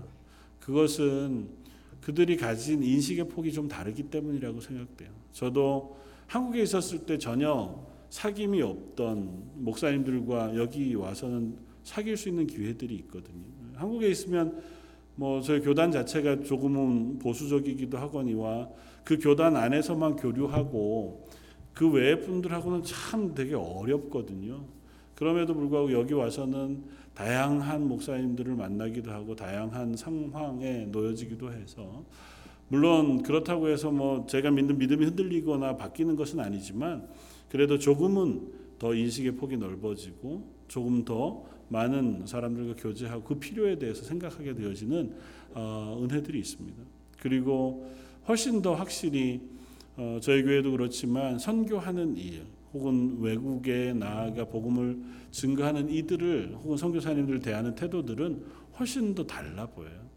그것은 0.60 1.48
그들이 2.00 2.36
가진 2.36 2.82
인식의 2.82 3.28
폭이 3.28 3.52
좀 3.52 3.66
다르기 3.66 4.04
때문이라고 4.04 4.60
생각돼요. 4.60 5.10
저도 5.32 5.96
한국에 6.26 6.62
있었을 6.62 7.00
때 7.00 7.18
전혀 7.18 7.84
사귐이 8.10 8.60
없던 8.60 9.64
목사님들과 9.64 10.56
여기 10.56 10.94
와서는 10.94 11.56
사귈 11.82 12.16
수 12.16 12.28
있는 12.28 12.46
기회들이 12.46 12.94
있거든요. 12.96 13.44
한국에 13.74 14.08
있으면 14.10 14.62
뭐 15.18 15.40
저희 15.40 15.60
교단 15.60 15.90
자체가 15.90 16.44
조금은 16.44 17.18
보수적이기도 17.18 17.98
하거니와 17.98 18.68
그 19.02 19.18
교단 19.18 19.56
안에서만 19.56 20.14
교류하고 20.14 21.26
그 21.74 21.90
외의 21.90 22.20
분들하고는 22.20 22.84
참 22.84 23.34
되게 23.34 23.56
어렵거든요. 23.56 24.60
그럼에도 25.16 25.54
불구하고 25.54 25.92
여기 25.92 26.14
와서는 26.14 26.84
다양한 27.14 27.88
목사님들을 27.88 28.54
만나기도 28.54 29.10
하고 29.10 29.34
다양한 29.34 29.96
상황에 29.96 30.86
놓여지기도 30.92 31.52
해서 31.52 32.04
물론 32.68 33.24
그렇다고 33.24 33.70
해서 33.70 33.90
뭐 33.90 34.24
제가 34.24 34.52
믿는 34.52 34.78
믿음이 34.78 35.04
흔들리거나 35.04 35.76
바뀌는 35.76 36.14
것은 36.14 36.38
아니지만 36.38 37.08
그래도 37.48 37.76
조금은 37.76 38.52
더 38.78 38.94
인식의 38.94 39.32
폭이 39.32 39.56
넓어지고 39.56 40.44
조금 40.68 41.04
더 41.04 41.42
많은 41.68 42.26
사람들과 42.26 42.74
교제하고 42.80 43.24
그 43.24 43.34
필요에 43.38 43.78
대해서 43.78 44.04
생각하게 44.04 44.54
되어지는 44.54 45.14
어, 45.54 46.00
은혜들이 46.02 46.38
있습니다. 46.38 46.82
그리고 47.20 47.90
훨씬 48.26 48.62
더 48.62 48.74
확실히 48.74 49.40
어, 49.96 50.18
저희 50.22 50.42
교회도 50.42 50.70
그렇지만 50.72 51.38
선교하는 51.38 52.16
일 52.16 52.44
혹은 52.72 53.18
외국에 53.20 53.92
나아가 53.92 54.44
복음을 54.44 54.98
증거하는 55.30 55.88
이들을 55.88 56.56
혹은 56.62 56.76
선교사님들을 56.76 57.40
대하는 57.40 57.74
태도들은 57.74 58.44
훨씬 58.78 59.14
더 59.14 59.26
달라 59.26 59.66
보여요. 59.66 60.08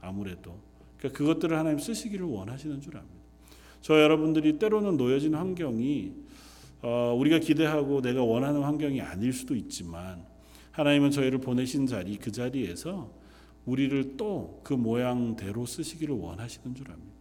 아무래도 0.00 0.58
그러니까 0.98 1.18
그것들을 1.18 1.56
하나님 1.56 1.78
쓰시기를 1.78 2.24
원하시는 2.26 2.80
줄 2.80 2.96
압니다. 2.96 3.16
저 3.80 4.00
여러분들이 4.00 4.58
때로는 4.58 4.96
놓여진 4.96 5.34
환경이 5.34 6.12
어, 6.82 7.16
우리가 7.18 7.38
기대하고 7.38 8.02
내가 8.02 8.22
원하는 8.22 8.62
환경이 8.62 9.00
아닐 9.00 9.32
수도 9.32 9.54
있지만 9.54 10.24
하나님은 10.76 11.10
저희를 11.10 11.38
보내신 11.40 11.86
자리 11.86 12.16
그 12.18 12.30
자리에서 12.30 13.10
우리를 13.64 14.16
또 14.18 14.60
그 14.62 14.74
모양대로 14.74 15.64
쓰시기를 15.64 16.14
원하시는 16.14 16.74
줄 16.74 16.90
압니다. 16.90 17.12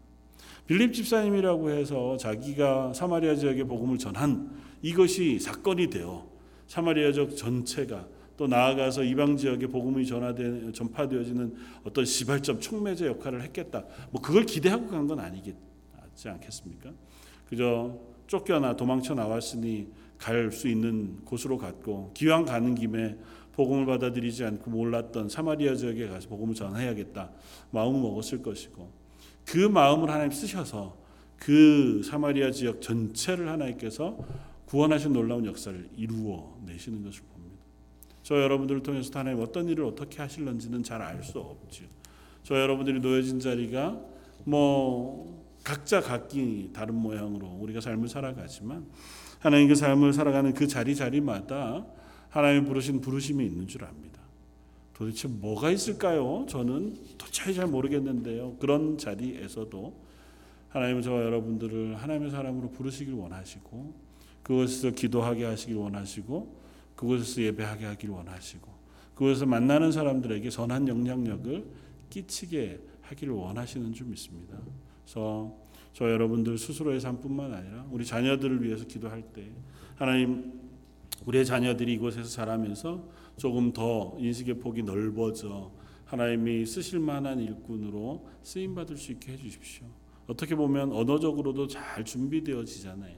빌립 0.67 0.93
집사님이라고 0.93 1.69
해서 1.69 2.17
자기가 2.17 2.91
사마리아 2.93 3.35
지역에 3.35 3.63
복음을 3.63 3.97
전한 3.97 4.51
이것이 4.81 5.39
사건이 5.39 5.89
되어 5.89 6.27
사마리아 6.67 7.11
지역 7.11 7.35
전체가 7.37 8.07
또 8.35 8.47
나아가서 8.47 9.03
이방 9.03 9.37
지역에 9.37 9.67
복음이 9.67 10.05
전화되 10.05 10.71
전파되어지는 10.73 11.55
어떤 11.83 12.03
시발점 12.03 12.59
촉매제 12.59 13.05
역할을 13.07 13.41
했겠다. 13.43 13.85
뭐 14.11 14.21
그걸 14.21 14.45
기대하고 14.45 14.87
간 14.87 15.07
건 15.07 15.19
아니겠지 15.19 16.27
않겠습니까? 16.27 16.91
그저 17.47 17.97
쫓겨나 18.27 18.75
도망쳐 18.75 19.13
나왔으니 19.13 19.87
갈 20.17 20.51
수 20.51 20.67
있는 20.67 21.23
곳으로 21.25 21.57
갔고 21.57 22.11
기왕 22.15 22.45
가는 22.45 22.73
김에 22.73 23.17
복음을 23.55 23.85
받아들이지 23.85 24.43
않고 24.43 24.69
몰랐던 24.69 25.29
사마리아 25.29 25.75
지역에 25.75 26.07
가서 26.07 26.27
복음을 26.27 26.53
전해야겠다 26.53 27.31
마음을 27.71 28.01
먹었을 28.01 28.41
것이고 28.41 28.89
그 29.45 29.57
마음을 29.57 30.09
하나님 30.09 30.31
쓰셔서 30.31 30.97
그 31.37 32.01
사마리아 32.03 32.51
지역 32.51 32.81
전체를 32.81 33.47
하나님께서 33.49 34.17
구원하신 34.65 35.13
놀라운 35.13 35.45
역사를 35.45 35.89
이루어 35.95 36.57
내시는 36.65 37.03
것을 37.03 37.21
봅니다. 37.23 37.55
저 38.23 38.41
여러분들을 38.41 38.81
통해서 38.83 39.11
하나님 39.13 39.41
어떤 39.41 39.69
일을 39.69 39.85
어떻게 39.85 40.17
하실런지는 40.17 40.83
잘 40.83 41.01
알 41.01 41.21
수 41.23 41.39
없죠. 41.39 41.85
저 42.43 42.59
여러분들이 42.59 42.99
놓여진 42.99 43.39
자리가 43.39 44.01
뭐 44.45 45.43
각자 45.63 46.01
각기 46.01 46.69
다른 46.73 46.95
모양으로 46.95 47.47
우리가 47.47 47.81
삶을 47.81 48.07
살아가지만 48.07 48.85
하나님 49.39 49.67
그 49.67 49.75
삶을 49.75 50.13
살아가는 50.13 50.53
그 50.53 50.67
자리 50.67 50.95
자리마다 50.95 51.85
하나님 52.35 52.65
부르신 52.65 52.99
부르심이 52.99 53.45
있는 53.45 53.65
줄 53.65 53.85
압니다. 53.85 54.19
도대체 54.93 55.29
뭐가 55.29 55.71
있을까요? 55.71 56.45
저는 56.49 56.97
도저히 57.17 57.53
잘 57.53 57.65
모르겠는데요. 57.65 58.57
그런 58.59 58.97
자리에서도 58.97 60.01
하나님은 60.67 61.01
저와 61.01 61.21
여러분들을 61.21 61.95
하나님의 61.95 62.31
사람으로 62.31 62.71
부르시길 62.71 63.13
원하시고 63.13 63.93
그곳에서 64.43 64.89
기도하게 64.89 65.45
하시길 65.45 65.77
원하시고 65.77 66.59
그곳에서 66.97 67.41
예배하게 67.41 67.85
하길 67.85 68.09
원하시고 68.09 68.69
그곳에서 69.13 69.45
만나는 69.45 69.93
사람들에게 69.93 70.49
선한 70.49 70.89
영향력을 70.89 71.65
끼치게 72.09 72.81
하기를 73.03 73.33
원하시는 73.33 73.93
줄 73.93 74.07
믿습니다. 74.07 74.57
그래서 75.05 75.55
저 75.93 76.11
여러분들 76.11 76.57
스스로의 76.57 76.99
삶뿐만 76.99 77.53
아니라 77.53 77.85
우리 77.91 78.05
자녀들을 78.05 78.61
위해서 78.61 78.83
기도할 78.83 79.21
때 79.21 79.53
하나님 79.95 80.64
우리의 81.25 81.45
자녀들이 81.45 81.93
이곳에서 81.93 82.29
자라면서 82.29 83.03
조금 83.37 83.71
더 83.71 84.15
인식의 84.19 84.59
폭이 84.59 84.83
넓어져 84.83 85.71
하나님이 86.05 86.65
쓰실 86.65 86.99
만한 86.99 87.39
일꾼으로 87.39 88.27
쓰임 88.43 88.75
받을 88.75 88.97
수 88.97 89.11
있게 89.13 89.33
해 89.33 89.37
주십시오. 89.37 89.87
어떻게 90.27 90.55
보면 90.55 90.91
언어적으로도 90.91 91.67
잘 91.67 92.03
준비되어지잖아요. 92.03 93.15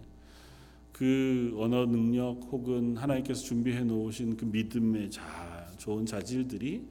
그 0.91 1.53
언어 1.57 1.85
능력 1.85 2.39
혹은 2.51 2.97
하나님께서 2.97 3.43
준비해 3.43 3.83
놓으신 3.83 4.35
그 4.37 4.45
믿음의 4.45 5.11
자 5.11 5.67
좋은 5.77 6.05
자질들이 6.05 6.85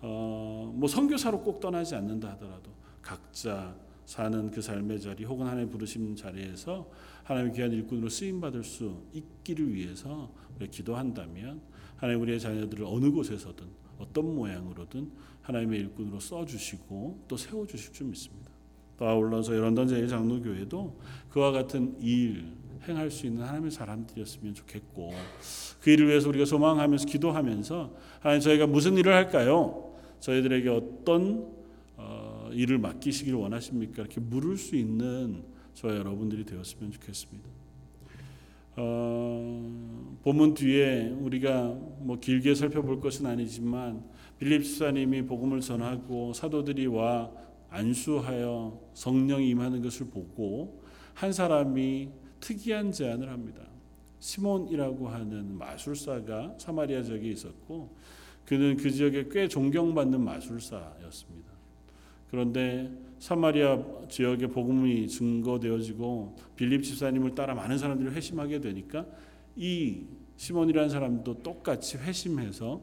어 0.00 0.72
뭐 0.74 0.88
선교사로 0.88 1.42
꼭 1.42 1.58
떠나지 1.58 1.96
않는다 1.96 2.30
하더라도 2.32 2.70
각자 3.02 3.74
사는 4.06 4.50
그 4.50 4.62
삶의 4.62 5.00
자리 5.00 5.24
혹은 5.24 5.46
하나님 5.46 5.68
부르심 5.70 6.14
자리에서 6.14 6.88
하나님 7.28 7.52
귀한 7.52 7.70
일꾼으로 7.70 8.08
쓰임 8.08 8.40
받을 8.40 8.64
수 8.64 9.02
있기를 9.12 9.74
위해서 9.74 10.32
기도한다면 10.70 11.60
하나님 11.96 12.22
우리의 12.22 12.40
자녀들을 12.40 12.86
어느 12.88 13.10
곳에서든 13.10 13.66
어떤 13.98 14.34
모양으로든 14.34 15.10
하나님의 15.42 15.80
일꾼으로 15.80 16.20
써 16.20 16.46
주시고 16.46 17.26
또 17.28 17.36
세워 17.36 17.66
주실 17.66 17.92
줄 17.92 18.06
믿습니다. 18.06 18.50
또 18.96 19.06
아울러서 19.06 19.52
런던 19.52 19.88
제 19.88 20.06
장로교회도 20.06 20.98
그와 21.28 21.52
같은 21.52 22.00
일 22.00 22.46
행할 22.88 23.10
수 23.10 23.26
있는 23.26 23.42
하나님의 23.42 23.72
사람들이었으면 23.72 24.54
좋겠고 24.54 25.10
그 25.82 25.90
일을 25.90 26.08
위해서 26.08 26.30
우리가 26.30 26.46
소망하면서 26.46 27.04
기도하면서 27.08 27.94
하나님 28.20 28.40
저희가 28.40 28.66
무슨 28.66 28.96
일을 28.96 29.12
할까요? 29.12 29.92
저희들에게 30.20 30.70
어떤 30.70 31.46
어, 31.98 32.48
일을 32.54 32.78
맡기시길 32.78 33.34
원하십니까? 33.34 34.00
이렇게 34.00 34.18
물을 34.18 34.56
수 34.56 34.76
있는 34.76 35.57
저 35.80 35.94
여러분들이 35.96 36.44
되었으면 36.44 36.90
좋겠습니다. 36.90 37.48
어, 38.78 40.18
본문 40.24 40.54
뒤에 40.54 41.10
우리가 41.10 41.68
뭐 42.00 42.18
길게 42.18 42.56
살펴볼 42.56 43.00
것은 43.00 43.26
아니지만 43.26 44.02
빌립 44.40 44.64
집사님이 44.64 45.22
복음을 45.26 45.60
전하고 45.60 46.32
사도들이 46.32 46.88
와 46.88 47.30
안수하여 47.70 48.90
성령이 48.94 49.50
임하는 49.50 49.80
것을 49.80 50.06
보고 50.08 50.82
한 51.14 51.32
사람이 51.32 52.08
특이한 52.40 52.90
제안을 52.90 53.30
합니다. 53.30 53.62
시몬이라고 54.18 55.08
하는 55.08 55.56
마술사가 55.58 56.56
사마리아 56.58 57.04
지역에 57.04 57.28
있었고 57.28 57.94
그는 58.46 58.76
그 58.76 58.90
지역에 58.90 59.28
꽤 59.30 59.46
존경받는 59.46 60.20
마술사였습니다. 60.24 61.52
그런데 62.32 62.90
사마리아 63.18 63.82
지역에 64.08 64.46
복음이 64.46 65.08
증거되어지고 65.08 66.36
빌립 66.56 66.82
집사님을 66.82 67.34
따라 67.34 67.54
많은 67.54 67.78
사람들이 67.78 68.14
회심하게 68.14 68.60
되니까 68.60 69.06
이 69.56 70.04
시몬이라는 70.36 70.88
사람도 70.88 71.42
똑같이 71.42 71.98
회심해서 71.98 72.80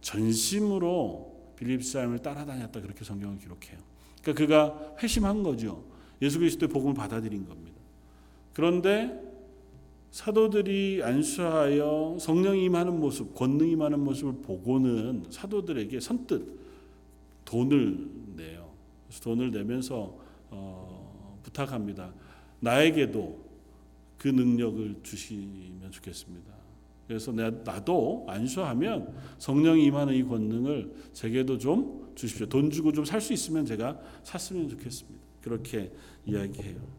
전심으로 0.00 1.54
빌립 1.56 1.82
집사님을 1.82 2.18
따라다녔다 2.18 2.80
그렇게 2.80 3.04
성경을 3.04 3.38
기록해요. 3.38 3.78
그러니까 4.22 4.32
그가 4.44 4.96
회심한 5.02 5.42
거죠. 5.42 5.84
예수 6.20 6.38
그리스도의 6.38 6.68
복음을 6.68 6.94
받아들인 6.94 7.46
겁니다. 7.46 7.78
그런데 8.52 9.28
사도들이 10.10 11.00
안수하여 11.02 12.16
성령이 12.20 12.64
임하는 12.64 12.98
모습, 12.98 13.34
권능이 13.34 13.72
임하는 13.72 14.00
모습을 14.00 14.42
보고는 14.42 15.26
사도들에게 15.30 16.00
선뜻 16.00 16.58
돈을 17.44 18.08
내요. 18.36 18.57
그래서 19.08 19.22
돈을 19.24 19.50
내면서 19.50 20.16
어, 20.50 21.38
부탁합니다. 21.42 22.12
나에게도 22.60 23.48
그 24.18 24.28
능력을 24.28 25.00
주시면 25.02 25.90
좋겠습니다. 25.90 26.52
그래서 27.06 27.32
내, 27.32 27.50
나도 27.64 28.26
안수하면 28.28 29.14
성령이 29.38 29.84
임하는 29.86 30.14
이 30.14 30.22
권능을 30.22 30.92
제게도 31.14 31.56
좀 31.58 32.12
주십시오. 32.14 32.46
돈 32.46 32.70
주고 32.70 32.92
좀 32.92 33.04
살 33.04 33.20
수 33.20 33.32
있으면 33.32 33.64
제가 33.64 33.98
샀으면 34.24 34.68
좋겠습니다. 34.68 35.18
그렇게 35.40 35.90
이야기해요. 36.26 36.98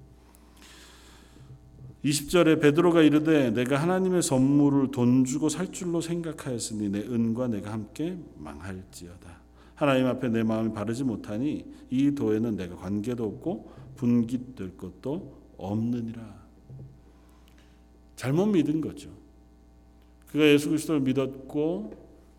20절에 2.04 2.62
베드로가 2.62 3.02
이르되 3.02 3.52
내가 3.52 3.82
하나님의 3.82 4.24
선물을 4.24 4.92
돈 4.92 5.26
주고 5.26 5.50
살 5.50 5.72
줄로 5.72 6.00
생각하였으니 6.00 6.90
내 6.90 7.00
은과 7.00 7.50
내가 7.50 7.74
함께 7.74 8.18
망할지어다. 8.38 9.39
하나님 9.80 10.08
앞에 10.08 10.28
내 10.28 10.44
마음이 10.44 10.74
바르지 10.74 11.06
못하니 11.06 11.64
이 11.90 12.12
도에는 12.14 12.58
내가 12.58 12.76
관계도 12.76 13.24
없고 13.24 13.72
분깃될 13.96 14.76
것도 14.76 15.38
없느니라. 15.58 16.22
잘못 18.18 18.48
믿은 18.48 18.82
거죠. 18.82 19.10
그가 20.28 20.44
예수 20.44 20.68
그리스도를 20.68 21.00
믿었고 21.00 21.94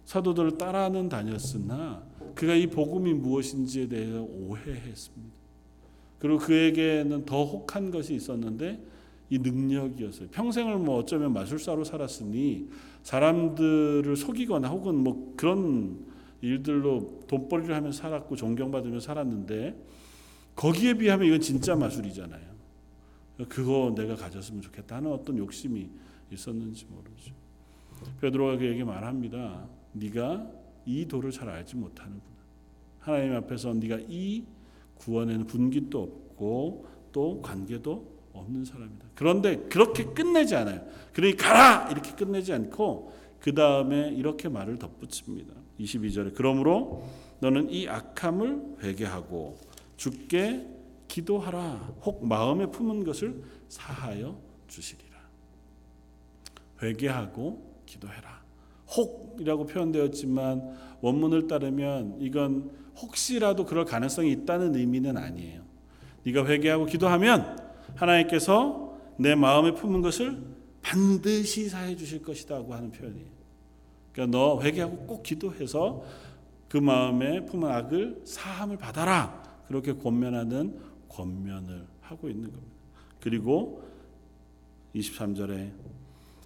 사도들을 0.04 0.58
따라는 0.58 1.08
다녔으나 1.08 2.02
그가 2.34 2.54
이 2.54 2.66
복음이 2.66 3.14
무엇인지에 3.14 3.88
대해 3.88 4.18
오해했습니다. 4.18 5.34
그리고 6.18 6.40
그에게는 6.40 7.24
더 7.24 7.46
혹한 7.46 7.90
것이 7.90 8.14
있었는데 8.16 8.84
이 9.30 9.38
능력이었어요. 9.38 10.28
평생을 10.28 10.76
뭐 10.76 10.98
어쩌면 10.98 11.32
마술사로 11.32 11.84
살았으니 11.84 12.68
사람들을 13.02 14.14
속이거나 14.14 14.68
혹은 14.68 14.96
뭐 14.96 15.32
그런 15.38 16.09
일들로 16.40 17.22
돈벌이를 17.26 17.74
하며 17.74 17.92
살았고 17.92 18.36
존경받으며 18.36 19.00
살았는데 19.00 19.76
거기에 20.56 20.94
비하면 20.94 21.26
이건 21.26 21.40
진짜 21.40 21.76
마술이잖아요. 21.76 22.50
그거 23.48 23.94
내가 23.96 24.16
가졌으면 24.16 24.60
좋겠다 24.60 24.96
하는 24.96 25.12
어떤 25.12 25.38
욕심이 25.38 25.88
있었는지 26.30 26.86
모르죠. 26.86 27.34
베드로가 28.20 28.56
그에게 28.56 28.84
말합니다. 28.84 29.66
네가 29.92 30.50
이 30.86 31.06
도를 31.06 31.30
잘 31.30 31.48
알지 31.48 31.76
못하는구나. 31.76 32.36
하나님 32.98 33.34
앞에서 33.34 33.74
네가 33.74 33.98
이 34.08 34.44
구원에는 34.96 35.46
분깃도 35.46 36.02
없고 36.02 36.86
또 37.12 37.40
관계도 37.42 38.20
없는 38.32 38.64
사람이다. 38.64 39.06
그런데 39.14 39.56
그렇게 39.68 40.04
끝내지 40.04 40.54
않아요. 40.54 40.86
그러니 41.12 41.36
가라 41.36 41.90
이렇게 41.90 42.12
끝내지 42.12 42.52
않고 42.52 43.12
그 43.40 43.54
다음에 43.54 44.10
이렇게 44.10 44.48
말을 44.48 44.78
덧붙입니다. 44.78 45.54
22절에 45.80 46.34
그러므로 46.34 47.04
너는 47.40 47.70
이 47.70 47.88
악함을 47.88 48.76
회개하고 48.82 49.58
죽게 49.96 50.66
기도하라. 51.08 51.94
혹 52.02 52.24
마음에 52.24 52.66
품은 52.66 53.04
것을 53.04 53.42
사하여 53.68 54.40
주시리라. 54.68 55.18
회개하고 56.82 57.82
기도해라. 57.86 58.40
혹이라고 58.96 59.66
표현되었지만 59.66 60.98
원문을 61.00 61.46
따르면 61.46 62.16
이건 62.20 62.70
혹시라도 62.96 63.64
그럴 63.64 63.84
가능성이 63.84 64.32
있다는 64.32 64.74
의미는 64.74 65.16
아니에요. 65.16 65.62
네가 66.24 66.46
회개하고 66.46 66.86
기도하면 66.86 67.58
하나님께서 67.94 68.98
내 69.16 69.34
마음에 69.34 69.74
품은 69.74 70.02
것을 70.02 70.42
반드시 70.82 71.68
사해 71.68 71.96
주실 71.96 72.22
것이다고 72.22 72.74
하는 72.74 72.90
표현이에요. 72.90 73.39
그러니까 74.12 74.38
너 74.38 74.60
회개하고 74.62 74.96
꼭 75.06 75.22
기도해서 75.22 76.04
그 76.68 76.76
마음에 76.76 77.44
품은 77.44 77.70
악을 77.70 78.22
사함을 78.24 78.76
받아라. 78.76 79.40
그렇게 79.66 79.92
권면하는 79.92 80.80
권면을 81.08 81.86
하고 82.00 82.28
있는 82.28 82.50
겁니다. 82.50 82.76
그리고 83.20 83.84
23절에 84.94 85.72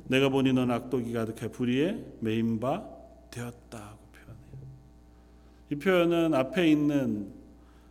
내가 0.06 0.28
보니 0.28 0.52
넌 0.52 0.70
악독이 0.70 1.12
가득해 1.12 1.50
불의에 1.50 2.04
매인 2.20 2.60
바 2.60 2.84
되었다고 3.30 3.98
표현해요. 4.12 4.46
이 5.70 5.74
표현은 5.76 6.34
앞에 6.34 6.70
있는 6.70 7.32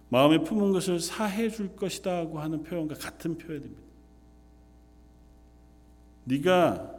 마음에 0.10 0.44
품은 0.44 0.72
것을 0.74 1.00
사해 1.00 1.50
줄 1.50 1.76
것이다고 1.76 2.40
하는 2.40 2.62
표현과 2.62 2.96
같은 2.96 3.38
표현입니다. 3.38 3.82
네가 6.26 6.92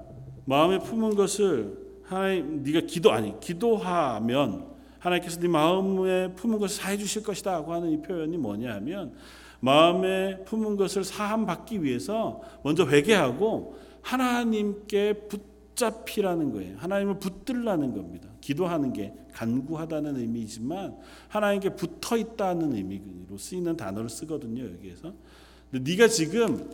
마음에 0.46 0.78
품은 0.80 1.14
것을 1.14 1.83
하나님 2.06 2.62
네가 2.62 2.80
기도 2.80 3.12
아니 3.12 3.38
기도하면 3.40 4.74
하나님께서 4.98 5.40
네 5.40 5.48
마음에 5.48 6.34
품은 6.34 6.58
것을 6.58 6.76
사해 6.76 6.96
주실 6.96 7.22
것이다 7.22 7.62
고 7.62 7.72
하는 7.72 7.90
이 7.90 8.02
표현이 8.02 8.36
뭐냐하면 8.38 9.14
마음에 9.60 10.42
품은 10.44 10.76
것을 10.76 11.04
사함 11.04 11.46
받기 11.46 11.82
위해서 11.82 12.40
먼저 12.62 12.86
회개하고 12.86 13.78
하나님께 14.02 15.26
붙잡히라는 15.28 16.52
거예요. 16.52 16.76
하나님을 16.78 17.18
붙들라는 17.18 17.94
겁니다. 17.94 18.28
기도하는 18.40 18.92
게 18.92 19.14
간구하다는 19.32 20.16
의미지만 20.16 20.96
하나님께 21.28 21.70
붙어 21.76 22.16
있다는 22.16 22.74
의미로 22.74 23.38
쓰이는 23.38 23.76
단어를 23.76 24.10
쓰거든요. 24.10 24.64
여기에서. 24.64 25.14
근데 25.70 25.90
네가 25.90 26.08
지금 26.08 26.70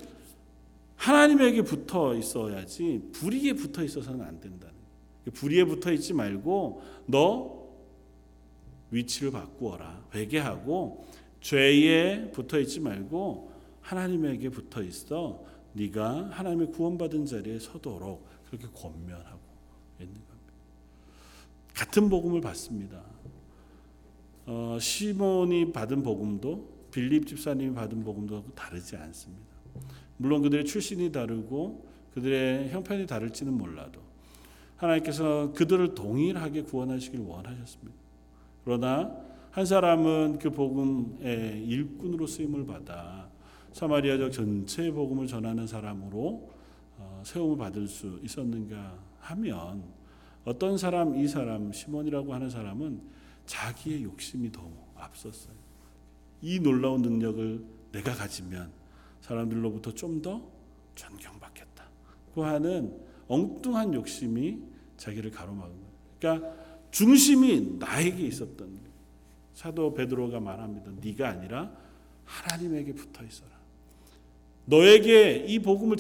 하나님에게 0.96 1.62
붙어 1.62 2.14
있어야지 2.14 3.02
불의에 3.12 3.54
붙어 3.54 3.82
있어서는 3.82 4.20
안 4.22 4.40
된다는. 4.40 4.69
불의에 5.32 5.64
붙어 5.64 5.92
있지 5.92 6.12
말고 6.12 6.82
너 7.06 7.60
위치를 8.90 9.30
바꾸어라. 9.30 10.04
회개하고 10.14 11.06
죄에 11.40 12.30
붙어 12.32 12.58
있지 12.60 12.80
말고 12.80 13.50
하나님에게 13.80 14.50
붙어 14.50 14.82
있어 14.82 15.44
네가 15.72 16.30
하나님의 16.30 16.72
구원받은 16.72 17.26
자리에 17.26 17.58
서도록 17.58 18.26
그렇게 18.46 18.66
권면하고 18.74 19.40
있는 20.00 20.14
겁니다. 20.14 20.54
같은 21.74 22.08
복음을 22.08 22.40
받습니다. 22.40 23.02
어, 24.46 24.78
시몬이 24.80 25.72
받은 25.72 26.02
복음도 26.02 26.68
빌립 26.90 27.26
집사님이 27.26 27.74
받은 27.74 28.02
복음도 28.02 28.44
다르지 28.54 28.96
않습니다. 28.96 29.44
물론 30.16 30.42
그들의 30.42 30.64
출신이 30.64 31.12
다르고 31.12 31.88
그들의 32.14 32.70
형편이 32.70 33.06
다를지는 33.06 33.52
몰라도 33.54 34.09
하나님께서 34.80 35.52
그들을 35.52 35.94
동일하게 35.94 36.62
구원하시길 36.62 37.20
원하셨습니다. 37.20 37.98
그러나 38.64 39.14
한 39.50 39.66
사람은 39.66 40.38
그 40.38 40.50
복음의 40.50 41.66
일꾼으로 41.66 42.26
쓰임을 42.26 42.66
받아 42.66 43.28
사마리아적 43.72 44.32
전체 44.32 44.90
복음을 44.90 45.26
전하는 45.26 45.66
사람으로 45.66 46.50
어, 46.98 47.22
세움을 47.24 47.56
받을 47.56 47.86
수 47.86 48.18
있었는가 48.22 48.98
하면 49.20 49.84
어떤 50.44 50.78
사람 50.78 51.16
이 51.16 51.28
사람 51.28 51.72
시몬이라고 51.72 52.32
하는 52.32 52.48
사람은 52.48 53.00
자기의 53.46 54.04
욕심이 54.04 54.50
더 54.50 54.68
앞섰어요. 54.96 55.54
이 56.42 56.58
놀라운 56.58 57.02
능력을 57.02 57.64
내가 57.92 58.14
가지면 58.14 58.70
사람들로부터 59.20 59.92
좀 59.92 60.22
더 60.22 60.42
존경받겠다 60.94 61.84
고 62.34 62.44
하는 62.44 62.94
엉뚱한 63.28 63.94
욕심이 63.94 64.60
자기를 65.00 65.30
가로막은 65.30 65.70
거예요. 65.70 65.90
그러니까 66.20 66.54
중심이 66.90 67.76
나에게 67.78 68.26
있었던. 68.26 68.78
사도 69.54 69.92
베드로가 69.92 70.40
말합니다. 70.40 70.90
네가 71.02 71.28
아니라 71.28 71.70
하나님에게 72.24 72.92
붙어 72.94 73.24
있어라. 73.24 73.50
너에게 74.66 75.44
이 75.48 75.58
복음을 75.58 75.96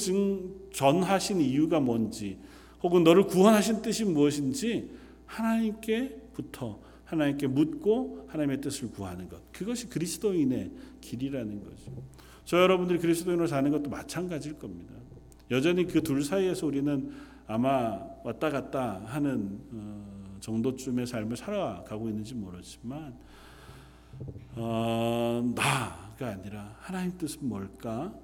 전하신 0.72 1.40
이유가 1.40 1.80
뭔지 1.80 2.38
혹은 2.82 3.02
너를 3.04 3.24
구원하신 3.26 3.82
뜻이 3.82 4.04
무엇인지 4.04 4.90
하나님께부터 5.26 6.80
하나님께 7.04 7.48
묻고 7.48 8.26
하나님의 8.28 8.60
뜻을 8.60 8.90
구하는 8.92 9.28
것. 9.28 9.40
그것이 9.52 9.88
그리스도인의 9.88 10.70
길이라는 11.00 11.64
거죠. 11.64 11.92
저 12.44 12.58
여러분들이 12.58 12.98
그리스도인으로 12.98 13.46
사는 13.46 13.70
것도 13.70 13.90
마찬가지일 13.90 14.58
겁니다. 14.58 14.94
여전히 15.50 15.86
그 15.86 16.00
둘 16.02 16.22
사이에서 16.24 16.66
우리는 16.66 17.10
아마 17.50 17.98
왔다 18.22 18.48
갔다 18.48 19.02
하는 19.06 19.60
어, 19.72 20.36
정도쯤의 20.38 21.04
삶을 21.04 21.36
살아가고 21.36 22.08
있는지 22.08 22.32
모르지만 22.36 23.12
어, 24.54 25.42
나가 25.56 26.28
아니라 26.28 26.76
하나님 26.78 27.18
뜻은 27.18 27.48
뭘까? 27.48 28.14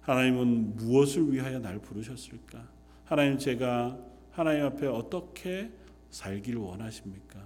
하나님은 0.00 0.76
무엇을 0.76 1.30
위하여 1.30 1.58
날 1.58 1.78
부르셨을까? 1.78 2.66
하나님 3.04 3.36
제가 3.36 3.98
하나님 4.30 4.64
앞에 4.64 4.86
어떻게 4.86 5.70
살기를 6.08 6.58
원하십니까? 6.58 7.38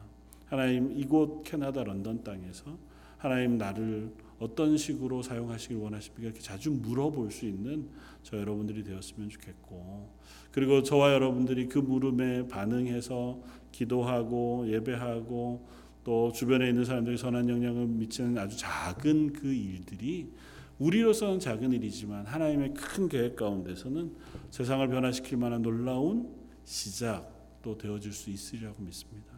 하나님 0.46 0.96
이곳 0.96 1.42
캐나다 1.42 1.82
런던 1.82 2.22
땅에서 2.22 2.78
하나님 3.18 3.58
나를 3.58 4.12
어떤 4.38 4.76
식으로 4.76 5.22
사용하시길 5.22 5.76
원하십니까? 5.76 6.22
이렇게 6.24 6.40
자주 6.40 6.70
물어볼 6.70 7.30
수 7.30 7.46
있는 7.46 7.88
저 8.22 8.38
여러분들이 8.38 8.82
되었으면 8.84 9.28
좋겠고 9.28 10.10
그리고 10.50 10.82
저와 10.82 11.12
여러분들이 11.14 11.68
그 11.68 11.78
물음에 11.78 12.48
반응해서 12.48 13.40
기도하고 13.72 14.66
예배하고 14.68 15.66
또 16.04 16.32
주변에 16.32 16.68
있는 16.68 16.84
사람들이 16.84 17.16
선한 17.16 17.48
영향을 17.48 17.86
미치는 17.86 18.36
아주 18.38 18.56
작은 18.58 19.32
그 19.32 19.52
일들이 19.52 20.30
우리로서는 20.78 21.40
작은 21.40 21.72
일이지만 21.72 22.26
하나님의 22.26 22.74
큰 22.74 23.08
계획 23.08 23.36
가운데서는 23.36 24.12
세상을 24.50 24.86
변화시킬 24.88 25.38
만한 25.38 25.62
놀라운 25.62 26.28
시작도 26.64 27.78
되어질 27.78 28.12
수 28.12 28.30
있으리라고 28.30 28.82
믿습니다. 28.82 29.32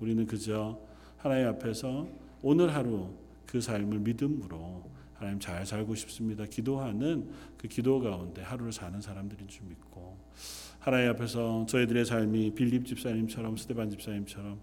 우리는 0.00 0.26
그저 0.26 0.78
하나님 1.16 1.48
앞에서 1.48 2.08
오늘 2.42 2.74
하루 2.74 3.10
그 3.46 3.60
삶을 3.60 4.00
믿음으로 4.00 4.90
하나님 5.14 5.40
잘 5.40 5.64
살고 5.64 5.94
싶습니다. 5.94 6.44
기도하는 6.44 7.30
그 7.56 7.68
기도 7.68 8.00
가운데 8.00 8.42
하루를 8.42 8.72
사는 8.72 9.00
사람들인 9.00 9.48
줄 9.48 9.66
믿고 9.66 10.18
하나님 10.78 11.10
앞에서 11.10 11.66
저희들의 11.66 12.04
삶이 12.04 12.54
빌립 12.54 12.86
집사님처럼 12.86 13.56
스테반 13.56 13.90
집사님처럼 13.90 14.60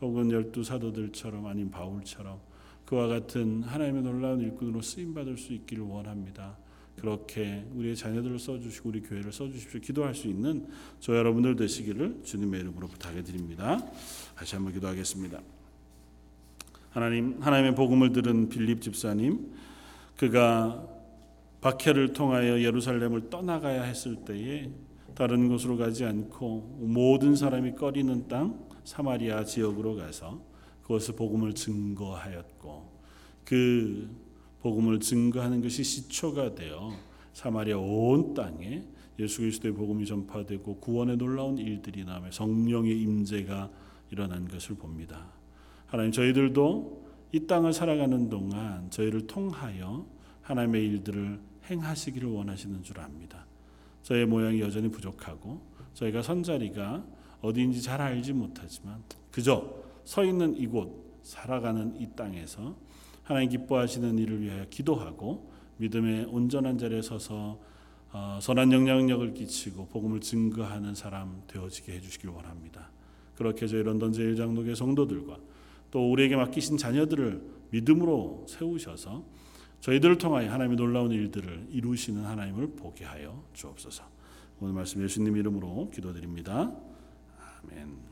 혹은 0.00 0.30
열두 0.30 0.62
사도들처럼 0.62 1.46
아닌 1.46 1.70
바울처럼 1.70 2.40
그와 2.84 3.08
같은 3.08 3.62
하나님의 3.64 4.02
놀라운 4.02 4.40
일꾼으로 4.40 4.80
쓰임 4.80 5.12
받을 5.12 5.36
수 5.36 5.52
있기를 5.52 5.82
원합니다. 5.82 6.56
그렇게 6.96 7.66
우리의 7.74 7.96
자녀들을 7.96 8.38
써주시고 8.38 8.88
우리 8.88 9.02
교회를 9.02 9.32
써주십시오. 9.32 9.80
기도할 9.80 10.14
수 10.14 10.28
있는 10.28 10.66
저 11.00 11.14
여러분들 11.14 11.56
되시기를 11.56 12.22
주님의 12.24 12.60
이름으로 12.60 12.86
부탁해 12.88 13.22
드립니다. 13.22 13.78
다시 14.34 14.54
한번 14.54 14.72
기도하겠습니다. 14.72 15.55
하나님 16.96 17.36
하나님의 17.42 17.74
복음을 17.74 18.10
들은 18.12 18.48
빌립 18.48 18.80
집사님 18.80 19.52
그가 20.16 20.82
박해를 21.60 22.14
통하여 22.14 22.62
예루살렘을 22.62 23.28
떠나가야 23.28 23.82
했을 23.82 24.24
때에 24.24 24.70
다른 25.14 25.46
곳으로 25.48 25.76
가지 25.76 26.06
않고 26.06 26.78
모든 26.80 27.36
사람이 27.36 27.74
꺼리는 27.74 28.28
땅 28.28 28.66
사마리아 28.84 29.44
지역으로 29.44 29.96
가서 29.96 30.40
그것을 30.84 31.16
복음을 31.16 31.52
증거하였고 31.52 32.90
그 33.44 34.08
복음을 34.62 34.98
증거하는 34.98 35.60
것이 35.60 35.84
시초가 35.84 36.54
되어 36.54 36.92
사마리아 37.34 37.76
온 37.76 38.32
땅에 38.32 38.84
예수 39.18 39.42
그리스도의 39.42 39.74
복음이 39.74 40.06
전파되고 40.06 40.80
구원의 40.80 41.18
놀라운 41.18 41.58
일들이 41.58 42.06
나며 42.06 42.30
성령의 42.30 42.98
임재가 43.02 43.70
일어난 44.12 44.48
것을 44.48 44.76
봅니다. 44.76 45.35
하나님 45.86 46.12
저희들도 46.12 47.06
이 47.32 47.46
땅을 47.46 47.72
살아가는 47.72 48.28
동안 48.28 48.90
저희를 48.90 49.26
통하여 49.26 50.06
하나님의 50.42 50.84
일들을 50.84 51.40
행하시기를 51.70 52.28
원하시는 52.28 52.82
줄 52.82 53.00
압니다. 53.00 53.46
저의 54.02 54.26
모양이 54.26 54.60
여전히 54.60 54.88
부족하고 54.88 55.60
저희가 55.94 56.22
선 56.22 56.42
자리가 56.42 57.04
어디인지 57.40 57.82
잘 57.82 58.00
알지 58.00 58.32
못하지만 58.32 59.02
그저 59.30 59.84
서 60.04 60.24
있는 60.24 60.56
이곳 60.56 61.20
살아가는 61.22 62.00
이 62.00 62.08
땅에서 62.14 62.76
하나님 63.24 63.48
기뻐하시는 63.50 64.18
일을 64.18 64.40
위하여 64.40 64.64
기도하고 64.70 65.50
믿음의 65.78 66.26
온전한 66.26 66.78
자리에 66.78 67.02
서서 67.02 67.58
어, 68.12 68.38
선한 68.40 68.72
영향력을 68.72 69.34
끼치고 69.34 69.88
복음을 69.88 70.20
증거하는 70.20 70.94
사람 70.94 71.42
되어지게 71.48 71.92
해주시길 71.94 72.30
원합니다. 72.30 72.90
그렇게 73.34 73.66
저희 73.66 73.82
런던 73.82 74.12
제일장로교 74.12 74.74
성도들과 74.74 75.36
또 75.90 76.10
우리에게 76.10 76.36
맡기신 76.36 76.76
자녀들을 76.76 77.42
믿음으로 77.70 78.46
세우셔서 78.48 79.24
저희들을 79.80 80.18
통하여 80.18 80.50
하나님의 80.50 80.76
놀라운 80.76 81.12
일들을 81.12 81.68
이루시는 81.70 82.24
하나님을 82.24 82.72
보게 82.76 83.04
하여 83.04 83.44
주옵소서. 83.52 84.04
오늘 84.60 84.74
말씀 84.74 85.02
예수님 85.02 85.36
이름으로 85.36 85.90
기도드립니다. 85.90 86.74
아멘. 87.62 88.05